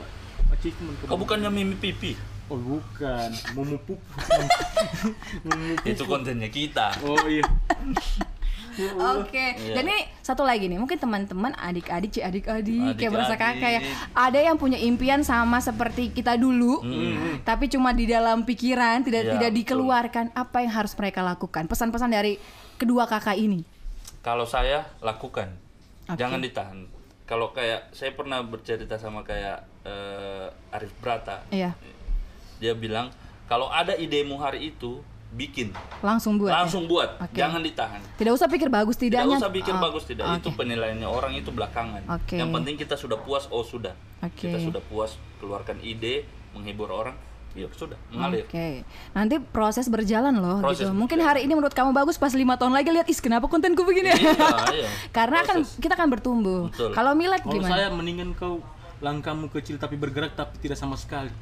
achievement. 0.51 0.97
Oh 1.07 1.17
bukannya 1.17 1.47
mimi 1.49 1.75
pipi? 1.75 2.15
Oh, 2.47 2.59
bukan. 2.59 3.33
Mumu 3.57 3.81
pup. 3.81 3.97
Itu 5.89 6.05
kontennya 6.05 6.53
kita. 6.53 6.93
Oh 7.01 7.17
iya. 7.25 7.43
Oke, 9.19 9.37
Iya. 9.53 9.75
dan 9.75 9.85
ini 9.85 10.01
satu 10.19 10.43
lagi 10.43 10.65
nih, 10.65 10.77
mungkin 10.77 10.97
teman-teman 10.97 11.53
adik-adik, 11.55 12.09
cik 12.11 12.25
adik-adik, 12.25 12.97
kayak 12.97 13.13
berasa 13.13 13.35
kakak 13.35 13.71
ya. 13.71 13.81
Ada 14.11 14.39
yang 14.43 14.57
punya 14.57 14.77
impian 14.77 15.21
sama 15.21 15.59
seperti 15.59 16.09
kita 16.09 16.35
dulu, 16.35 16.81
tapi 17.43 17.69
cuma 17.69 17.93
di 17.93 18.05
dalam 18.05 18.43
pikiran, 18.43 19.03
tidak 19.03 19.23
Iya, 19.23 19.33
tidak 19.33 19.51
betul. 19.51 19.61
dikeluarkan. 19.61 20.25
Apa 20.33 20.65
yang 20.65 20.73
harus 20.73 20.93
mereka 20.95 21.21
lakukan? 21.21 21.67
Pesan-pesan 21.67 22.11
dari 22.11 22.41
kedua 22.75 23.05
kakak 23.05 23.37
ini. 23.37 23.63
Kalau 24.21 24.45
saya 24.45 24.89
lakukan, 24.99 25.53
Oke. 26.07 26.17
jangan 26.17 26.39
ditahan. 26.39 26.87
Kalau 27.23 27.51
kayak 27.51 27.93
saya 27.93 28.13
pernah 28.13 28.41
bercerita 28.41 28.97
sama 28.97 29.23
kayak 29.23 29.65
eh, 29.83 30.47
Arif 30.71 30.95
Brata, 30.99 31.43
Iya, 31.49 31.75
dia 32.57 32.73
bilang 32.73 33.11
kalau 33.45 33.67
ada 33.67 33.93
idemu 33.93 34.39
hari 34.39 34.71
itu 34.71 35.03
bikin, 35.33 35.73
langsung 36.01 36.37
buat. 36.37 36.49
ya? 36.49 36.61
langsung 36.61 36.85
buat, 36.85 37.17
Oke. 37.19 37.33
jangan 37.35 37.59
ditahan. 37.59 38.01
Tidak 38.15 38.29
usah 38.31 38.47
pikir 38.47 38.69
bagus 38.69 38.95
Tidak 38.95 39.17
tidaknya. 39.19 39.41
usah 39.41 39.49
pikir 39.49 39.73
Oh, 39.73 39.81
bagus 39.81 40.05
tidak, 40.05 40.25
itu 40.37 40.49
oke. 40.49 40.59
penilaiannya 40.61 41.09
orang 41.09 41.33
itu 41.33 41.49
belakangan. 41.49 42.05
Oke. 42.07 42.37
Yang 42.37 42.51
penting 42.53 42.75
kita 42.77 42.95
sudah 42.95 43.17
puas, 43.17 43.49
oh 43.49 43.63
sudah, 43.63 43.97
Oke. 44.21 44.47
kita 44.47 44.61
sudah 44.61 44.83
puas 44.83 45.13
keluarkan 45.39 45.81
ide, 45.81 46.29
menghibur 46.53 46.87
orang, 46.87 47.17
ya 47.53 47.65
sudah 47.71 47.97
mengalir. 48.09 48.45
Oke, 48.45 48.85
nanti 49.11 49.37
proses 49.39 49.85
berjalan 49.87 50.33
loh 50.35 50.61
Proses 50.61 50.85
gitu. 50.85 50.93
Mungkin 50.93 51.17
hari 51.19 51.45
ini 51.45 51.53
menurut 51.53 51.73
kamu 51.73 51.93
bagus, 51.93 52.17
pas 52.17 52.33
lima 52.33 52.57
tahun 52.57 52.73
lagi 52.73 52.89
lihat, 52.89 53.09
is 53.09 53.17
kenapa 53.17 53.45
kontenku 53.45 53.83
begini? 53.83 54.13
Iya, 54.13 54.37
iya. 54.73 54.89
Karena 55.17 55.41
kan 55.43 55.61
Proses. 55.61 55.81
kita 55.81 55.97
akan 55.97 56.09
bertumbuh. 56.09 56.69
Betul. 56.69 56.93
Kalau 56.93 57.13
Milad 57.13 57.41
Kalau 57.41 57.57
gimana? 57.57 57.73
saya 57.73 57.87
mendingan 57.89 58.33
kau 58.33 58.61
langkahmu 59.01 59.51
kecil 59.51 59.77
tapi 59.77 59.97
bergerak 59.97 60.33
tapi 60.33 60.61
tidak 60.61 60.77
sama 60.77 60.95
sekali. 60.95 61.33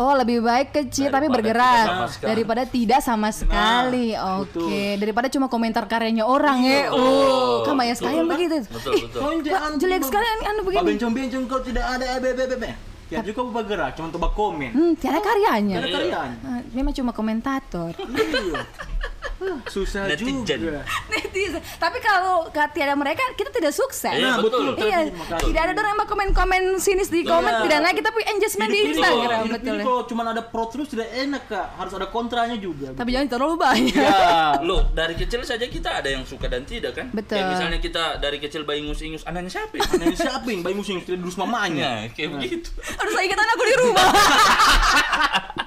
Oh 0.00 0.16
lebih 0.16 0.40
baik 0.40 0.72
kecil 0.72 1.06
tapi 1.06 1.28
Daripada 1.28 1.36
bergerak 1.36 1.68
tidak 1.76 1.84
sama 1.86 2.06
sekali. 2.08 2.28
daripada 2.30 2.62
tidak 2.64 3.00
sama 3.02 3.28
sekali. 3.30 4.06
Oke, 4.16 4.82
daripada 4.96 5.26
cuma 5.28 5.46
komentar 5.46 5.84
karyanya 5.84 6.24
orang 6.24 6.64
ya. 6.64 6.88
Oh, 6.88 7.60
kan 7.62 7.76
banyak 7.76 7.94
sekali 7.94 8.16
yang 8.16 8.24
begitu. 8.26 8.64
Betul, 8.64 8.96
betul. 8.98 9.20
Wah, 9.20 9.76
jelek 9.76 10.02
sekali 10.02 10.24
anu, 10.26 10.42
anu 10.46 10.60
begini. 10.64 10.86
bencong-bencong 10.88 11.44
kau 11.44 11.60
tidak 11.60 11.84
ada 11.84 12.16
EBBBB. 12.16 12.64
Ya 13.10 13.20
juga 13.20 13.36
kau 13.36 13.50
bergerak, 13.50 13.92
cuma 13.92 14.08
coba 14.08 14.28
komen. 14.30 14.70
Hmm, 14.70 14.92
tiada 14.94 15.18
karyanya. 15.18 15.76
Ada 15.76 15.84
Iya. 15.84 15.94
karyanya. 15.94 16.38
Memang 16.70 16.92
cuma 16.94 17.10
komentator. 17.10 17.92
Iya. 17.92 18.62
Susah 19.66 20.04
Netizen. 20.06 20.44
juga. 20.58 20.80
Netizen. 21.08 21.60
Tapi 21.76 21.98
kalau 21.98 22.46
gak 22.48 22.70
tiada 22.70 22.92
mereka, 22.92 23.22
kita 23.34 23.50
tidak 23.50 23.70
sukses. 23.70 24.12
Iya, 24.12 24.26
Nah, 24.26 24.36
betul. 24.38 24.62
betul. 24.70 24.84
Iya, 24.84 24.98
tidak 25.40 25.60
ada 25.62 25.72
orang 25.74 25.92
yang 25.94 26.06
komen-komen 26.06 26.62
sinis 26.76 27.08
di 27.08 27.22
komen, 27.22 27.48
Iya. 27.50 27.62
tidak 27.64 27.78
naik 27.80 27.96
kita 27.96 28.10
punya 28.10 28.26
engagement 28.30 28.68
di 28.68 28.80
Instagram, 28.86 29.40
hidup 29.42 29.54
betul 29.54 29.72
ini 29.72 29.82
kalau 29.82 30.02
cuma 30.04 30.22
ada 30.26 30.42
pro 30.42 30.64
terus 30.66 30.88
tidak 30.88 31.08
enak 31.10 31.42
kak, 31.46 31.66
harus 31.74 31.92
ada 31.92 32.06
kontranya 32.06 32.56
juga. 32.56 32.92
Tapi 32.92 33.10
jangan 33.10 33.28
terlalu 33.28 33.54
banyak. 33.56 33.94
ya. 33.96 34.60
Loh, 34.60 34.88
dari 34.90 35.14
kecil 35.14 35.40
saja 35.42 35.64
kita 35.64 36.00
ada 36.00 36.08
yang 36.08 36.22
suka 36.22 36.46
dan 36.46 36.62
tidak 36.62 36.94
kan? 36.94 37.06
Betul. 37.10 37.36
Kayak 37.36 37.46
misalnya 37.50 37.78
kita 37.78 38.04
dari 38.16 38.38
kecil 38.38 38.62
bayi 38.62 38.80
ingus-ingus, 38.80 39.24
anaknya 39.24 39.50
siapa? 39.50 39.74
ya? 39.74 39.84
Nah, 39.96 40.06
siapa 40.12 40.46
yang 40.46 40.60
bayi 40.60 40.74
musim 40.74 41.00
tidak 41.00 41.20
durus 41.20 41.34
mamanya? 41.34 42.06
Nah, 42.06 42.12
kayak 42.12 42.30
begitu. 42.36 42.68
Harus 42.76 43.12
saya 43.12 43.24
ingat 43.24 43.38
anakku 43.38 43.64
di 43.64 43.74
rumah. 43.78 44.06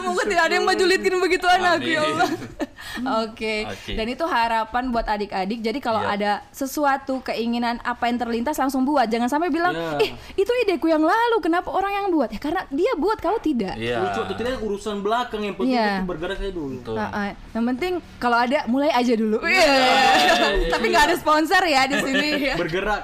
Ya 0.04 0.06
semoga 0.08 0.24
tidak 0.24 0.44
ada 0.48 0.54
yang 0.56 0.66
majulitkin 0.66 1.14
begitu 1.20 1.44
anakku 1.44 1.84
ya 1.84 2.00
Amin. 2.00 2.16
Allah. 2.16 2.30
Oke. 3.28 3.54
Oke. 3.68 3.92
Dan 3.92 4.06
itu 4.08 4.24
harapan 4.24 4.84
buat 4.88 5.04
adik-adik. 5.04 5.60
Jadi 5.60 5.78
kalau 5.78 6.00
Iya. 6.00 6.16
ada 6.16 6.32
sesuatu 6.50 7.20
keinginan 7.20 7.76
apa 7.84 8.08
yang 8.08 8.16
terlintas 8.16 8.56
langsung 8.56 8.82
buat. 8.82 9.04
Jangan 9.06 9.28
sampai 9.28 9.52
bilang, 9.52 9.76
Iya. 9.76 10.00
"Ih, 10.00 10.10
itu 10.34 10.52
ideku 10.64 10.88
yang 10.88 11.04
lalu, 11.04 11.36
kenapa 11.38 11.68
orang 11.68 11.92
yang 11.92 12.06
buat?" 12.08 12.32
Ya 12.32 12.40
karena 12.40 12.64
dia 12.72 12.96
buat, 12.96 13.20
kau 13.20 13.36
tidak. 13.38 13.76
Iya. 13.76 14.00
Lucu 14.00 14.20
atau 14.24 14.34
tidak 14.34 14.58
urusan 14.60 15.04
belakang 15.04 15.44
yang 15.44 15.54
penting 15.54 15.76
Iya. 15.76 16.00
itu 16.00 16.08
bergerak 16.08 16.36
saya 16.40 16.52
dulu. 16.56 16.76
Nah, 16.96 17.08
eh, 17.28 17.32
yang 17.52 17.64
penting 17.68 17.92
kalau 18.16 18.38
ada 18.40 18.64
mulai 18.64 18.90
aja 18.90 19.12
dulu. 19.12 19.38
Iya. 19.44 19.76
Tapi 20.72 20.84
nggak 20.88 21.04
ada 21.12 21.16
sponsor 21.20 21.62
ya 21.68 21.84
di 21.84 21.96
sini 22.00 22.28
ya. 22.48 22.54
Bergerak. 22.56 23.02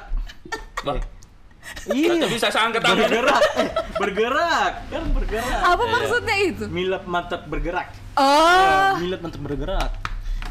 Iya. 1.86 2.18
Kata 2.18 2.26
bisa 2.28 2.48
tangan. 2.48 2.70
Bergerak. 2.76 3.42
Eh, 3.56 3.68
bergerak. 3.96 4.72
Kan 4.86 5.02
bergerak. 5.10 5.60
Apa 5.62 5.84
maksudnya 5.86 6.36
itu? 6.38 6.64
Milap 6.66 7.02
mantap 7.04 7.42
bergerak. 7.46 7.88
Oh. 8.14 8.92
Milap 8.98 9.20
mantap 9.20 9.40
bergerak. 9.40 9.90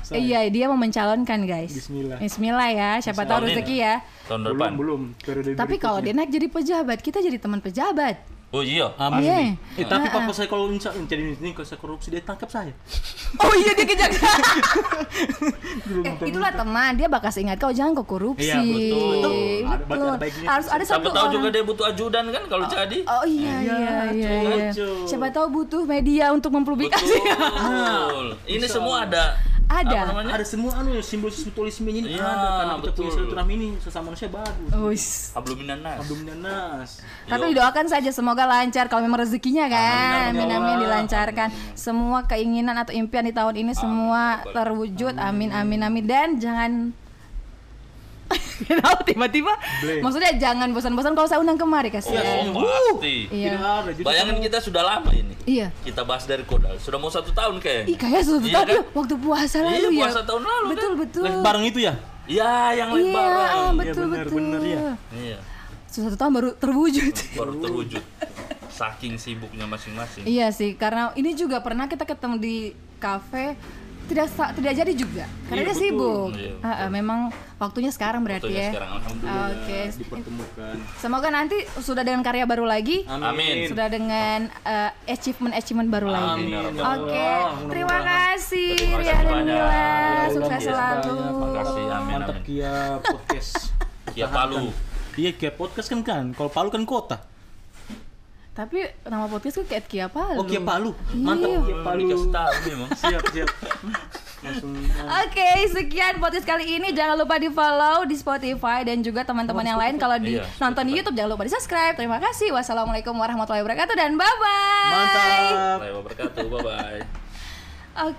Saya- 0.01 0.21
Iya, 0.21 0.39
dia 0.53 0.65
mau 0.67 0.77
mencalonkan, 0.77 1.49
guys. 1.49 1.73
Bismillah. 1.73 2.21
Bismillah 2.21 2.69
ya, 2.69 2.89
siapa 3.01 3.25
tahu 3.25 3.49
rezeki 3.49 3.75
ya. 3.75 4.05
Tahun 4.29 4.37
Belum, 4.39 4.53
depan. 4.53 4.71
belum. 4.77 5.01
Periode 5.17 5.57
Tapi 5.57 5.75
kalau 5.75 5.97
dia 5.97 6.13
naik 6.13 6.29
jadi 6.29 6.45
pejabat, 6.45 7.01
kita 7.01 7.19
jadi 7.19 7.41
teman 7.41 7.57
pejabat. 7.57 8.21
Oh 8.49 8.61
iya. 8.61 8.87
Amin. 8.95 9.25
Iya. 9.25 9.37
Eh, 9.75 9.85
tapi 9.85 10.07
papa 10.07 10.31
saya 10.31 10.45
kalau 10.45 10.69
insya 10.69 10.93
jadi 10.93 11.35
ini 11.35 11.51
kalau 11.51 11.65
saya 11.65 11.75
korupsi 11.75 12.07
dia 12.07 12.21
tangkap 12.21 12.47
saya. 12.47 12.71
Oh 13.35 13.51
iya 13.51 13.75
dia 13.75 13.83
kejaksaan. 13.83 14.41
Belum 15.91 16.03
eh, 16.07 16.15
itulah 16.23 16.55
teman, 16.55 16.95
dia 16.95 17.11
bakal 17.11 17.35
ingat 17.35 17.59
kau 17.59 17.67
jangan 17.67 17.91
kau 17.93 18.07
korupsi. 18.07 18.47
Iya, 18.47 18.63
betul. 18.63 19.11
Ada- 19.67 19.85
Betul. 19.85 20.07
ada 20.07 20.15
baiknya. 20.15 20.47
Harus 20.47 20.67
ada 20.71 20.83
Siapa 20.85 21.03
satu 21.03 21.09
tahu 21.11 21.19
orang. 21.19 21.33
juga 21.35 21.47
dia 21.51 21.63
butuh 21.67 21.85
ajudan 21.85 22.23
kan 22.31 22.43
kalau 22.47 22.65
jadi. 22.65 22.99
Oh 23.03 23.25
iya 23.27 23.55
iya 23.59 23.75
iya. 24.07 24.29
iya. 24.39 24.69
cuy. 24.71 25.03
Siapa 25.03 25.27
tahu 25.29 25.47
butuh 25.51 25.83
media 25.83 26.31
untuk 26.31 26.55
mempublikasi. 26.55 27.11
Betul. 27.19 28.25
Ini 28.47 28.65
semua 28.65 29.03
ada. 29.03 29.35
Ada. 29.75 29.99
Apa 29.99 30.07
namanya? 30.15 30.31
Ada 30.39 30.45
semua 30.47 30.71
anu 30.75 30.95
simbol 31.03 31.27
simbolisme 31.27 31.89
ini 31.89 32.15
Iya, 32.15 32.23
ada 32.23 32.47
karena 32.55 32.73
kita 32.73 32.81
betul. 32.81 32.95
punya 32.95 33.11
silaturahmi 33.11 33.53
ini 33.53 33.67
sesama 33.83 34.03
manusia 34.09 34.29
bagus. 34.31 34.69
Wis. 34.87 35.05
Habluminan 35.35 35.79
nas. 35.83 35.97
Abdul 35.99 36.19
Nas. 36.39 36.89
Tapi 37.25 37.45
doakan 37.51 37.85
saja 37.85 38.09
semoga 38.09 38.43
lancar 38.45 38.87
kalau 38.87 39.03
memang 39.03 39.21
rezekinya 39.21 39.67
kan. 39.67 40.31
Amin, 40.31 40.47
Amin 40.47 40.47
amin, 40.47 40.55
amin 40.55 40.71
amin. 40.71 40.83
dilancarkan. 40.85 41.47
Semua 41.75 42.23
keinginan 42.23 42.75
atau 42.75 42.95
impian 42.95 43.27
di 43.27 43.35
tahun 43.35 43.55
ini 43.59 43.73
semua 43.75 44.39
terwujud. 44.47 45.19
Amin 45.19 45.51
amin 45.51 45.81
amin 45.83 46.03
dan 46.05 46.29
jangan 46.39 46.71
Kenapa 48.65 49.03
tiba-tiba? 49.03 49.53
Maksudnya 49.99 50.33
jangan 50.35 50.71
bosan-bosan 50.71 51.13
kalau 51.13 51.27
saya 51.27 51.37
undang 51.37 51.55
kemari 51.55 51.87
Oh, 51.87 51.93
kasihan. 51.93 52.49
pasti. 52.49 53.29
Iya. 53.29 53.85
Bayangin 53.99 54.41
kita 54.41 54.57
sudah 54.57 54.81
lama 54.81 55.11
ini. 55.11 55.35
Iya. 55.45 55.69
Kita 55.79 56.01
bahas 56.01 56.23
dari 56.23 56.41
kodal. 56.41 56.73
Sudah 56.77 56.97
mau 56.97 57.07
satu 57.07 57.29
tahun 57.29 57.59
kayaknya. 57.59 57.85
Ih 57.85 57.95
kayak 57.95 58.21
suatu 58.21 58.43
Iya 58.43 58.55
tahun 58.55 58.65
kan? 58.65 58.75
ya, 58.75 58.83
waktu 58.91 59.15
puasa 59.15 59.57
Iya, 59.57 59.65
lalu 59.67 59.87
ya. 59.87 59.99
puasa 59.99 60.19
tahun 60.23 60.41
lalu 60.43 60.65
Betul 60.67 60.87
kan? 60.87 60.99
betul. 60.99 61.23
live 61.23 61.41
bareng 61.41 61.65
itu 61.65 61.79
ya? 61.81 61.93
Iya, 62.25 62.51
yang 62.75 62.89
Iya, 62.89 62.97
lebaran. 62.97 63.71
betul 63.75 64.05
benar, 64.07 64.25
betul. 64.25 64.35
benar, 64.35 64.61
ya. 64.63 64.81
Iya. 65.13 65.37
Satu 65.85 66.17
tahun 66.17 66.31
baru 66.33 66.49
terwujud. 66.57 67.13
Baru 67.35 67.53
terwujud. 67.57 68.03
Saking 68.67 69.15
sibuknya 69.15 69.63
masing-masing. 69.63 70.25
iya 70.25 70.49
sih, 70.49 70.73
karena 70.73 71.13
ini 71.13 71.31
juga 71.31 71.61
pernah 71.61 71.85
kita 71.85 72.03
ketemu 72.03 72.35
di 72.35 72.55
kafe 72.97 73.55
tidak 74.05 74.25
tidak 74.53 74.73
jadi 74.75 74.93
juga 74.93 75.25
karena 75.45 75.61
Iya, 75.61 75.65
dia 75.65 75.73
betul. 75.73 75.81
sibuk. 75.81 76.29
Iya, 76.31 76.53
Ah, 76.59 76.69
ah, 76.69 76.89
memang 76.89 77.19
waktunya 77.55 77.89
sekarang 77.89 78.21
berarti 78.21 78.45
Waktunya 78.45 78.61
ya. 78.61 78.71
sekarang 78.71 78.91
alhamdulillah. 78.95 79.49
Oke. 79.51 79.79
Dipertemukan. 79.95 80.75
Semoga 80.95 81.27
nanti 81.29 81.57
sudah 81.77 82.01
dengan 82.01 82.21
karya 82.21 82.43
baru 82.43 82.63
lagi. 82.63 83.03
Amin. 83.05 83.65
Sudah 83.65 83.87
dengan 83.87 84.39
eh, 84.63 84.91
achievement-achievement 85.07 85.89
baru 85.89 86.07
lagi. 86.07 86.31
Amin, 86.37 86.47
ya 86.47 86.59
Rabbal 86.61 86.83
Oke, 87.01 87.17
Alamin. 87.17 87.67
terima 87.67 87.97
kasih 87.99 88.69
Rian 88.95 89.15
dan. 89.19 89.43
Mila. 89.43 89.57
Ya 89.57 90.27
Sukses 90.29 90.51
Allah, 90.51 90.61
selalu. 90.61 91.13
Terima 91.17 91.49
kasih, 91.55 91.83
amin, 91.87 92.13
Mantap. 92.15 92.37
Kia 92.41 92.75
podcast. 93.01 93.53
Kia 94.11 94.27
Palu. 94.27 94.69
Iya 95.15 95.31
Kia 95.31 95.51
podcast 95.51 95.87
kan 95.87 96.01
kan. 96.01 96.25
Kalau 96.31 96.47
Palu 96.47 96.69
kan 96.69 96.83
kota. 96.83 97.17
Tapi 98.55 98.79
nama 99.03 99.27
podcast 99.27 99.59
kan 99.59 99.67
kayak 99.67 99.83
Kia 99.85 100.07
Palu. 100.07 100.39
Oh 100.39 100.45
Kia 100.45 100.59
Palu. 100.59 100.95
Mantap 101.13 101.43
Iya. 101.45 101.59
Kia 101.61 101.77
Palu. 101.81 101.99
Dikasih 102.01 102.29
tahu 102.31 102.53
memang. 102.65 102.89
Siap 102.95 103.23
siap. 103.29 103.49
Langsung. 104.37 104.71
Oke, 105.17 105.49
sekian 105.69 106.15
podcast 106.17 106.45
kali 106.45 106.65
ini. 106.71 106.89
Jangan 106.89 107.17
lupa 107.17 107.35
di 107.35 107.49
follow 107.49 108.05
di 108.05 108.15
Spotify 108.15 108.81
dan 108.81 109.01
juga 109.01 109.21
teman-teman 109.21 109.65
yang 109.65 109.75
lain 109.75 109.95
kalau 109.97 110.15
di 110.15 110.37
Iya, 110.37 110.47
nonton 110.57 110.81
di 110.81 110.93
Spotify. 110.93 110.95
YouTube 110.95 111.15
jangan 111.15 111.31
lupa 111.31 111.43
di 111.43 111.51
subscribe. 111.51 111.95
Terima 111.95 112.17
kasih. 112.17 112.49
Wassalamualaikum 112.49 113.11
warahmatullahi 113.13 113.59
wabarakatuh 113.59 113.91
dan 113.93 114.15
bye 114.15 114.23
bye. 114.23 114.47
Mantap. 114.87 115.19
Warahmatullahi 115.19 115.93
wabarakatuh. 115.93 116.43
Bye 116.45 116.61
bye. 116.61 117.01
Oke. 117.97 118.13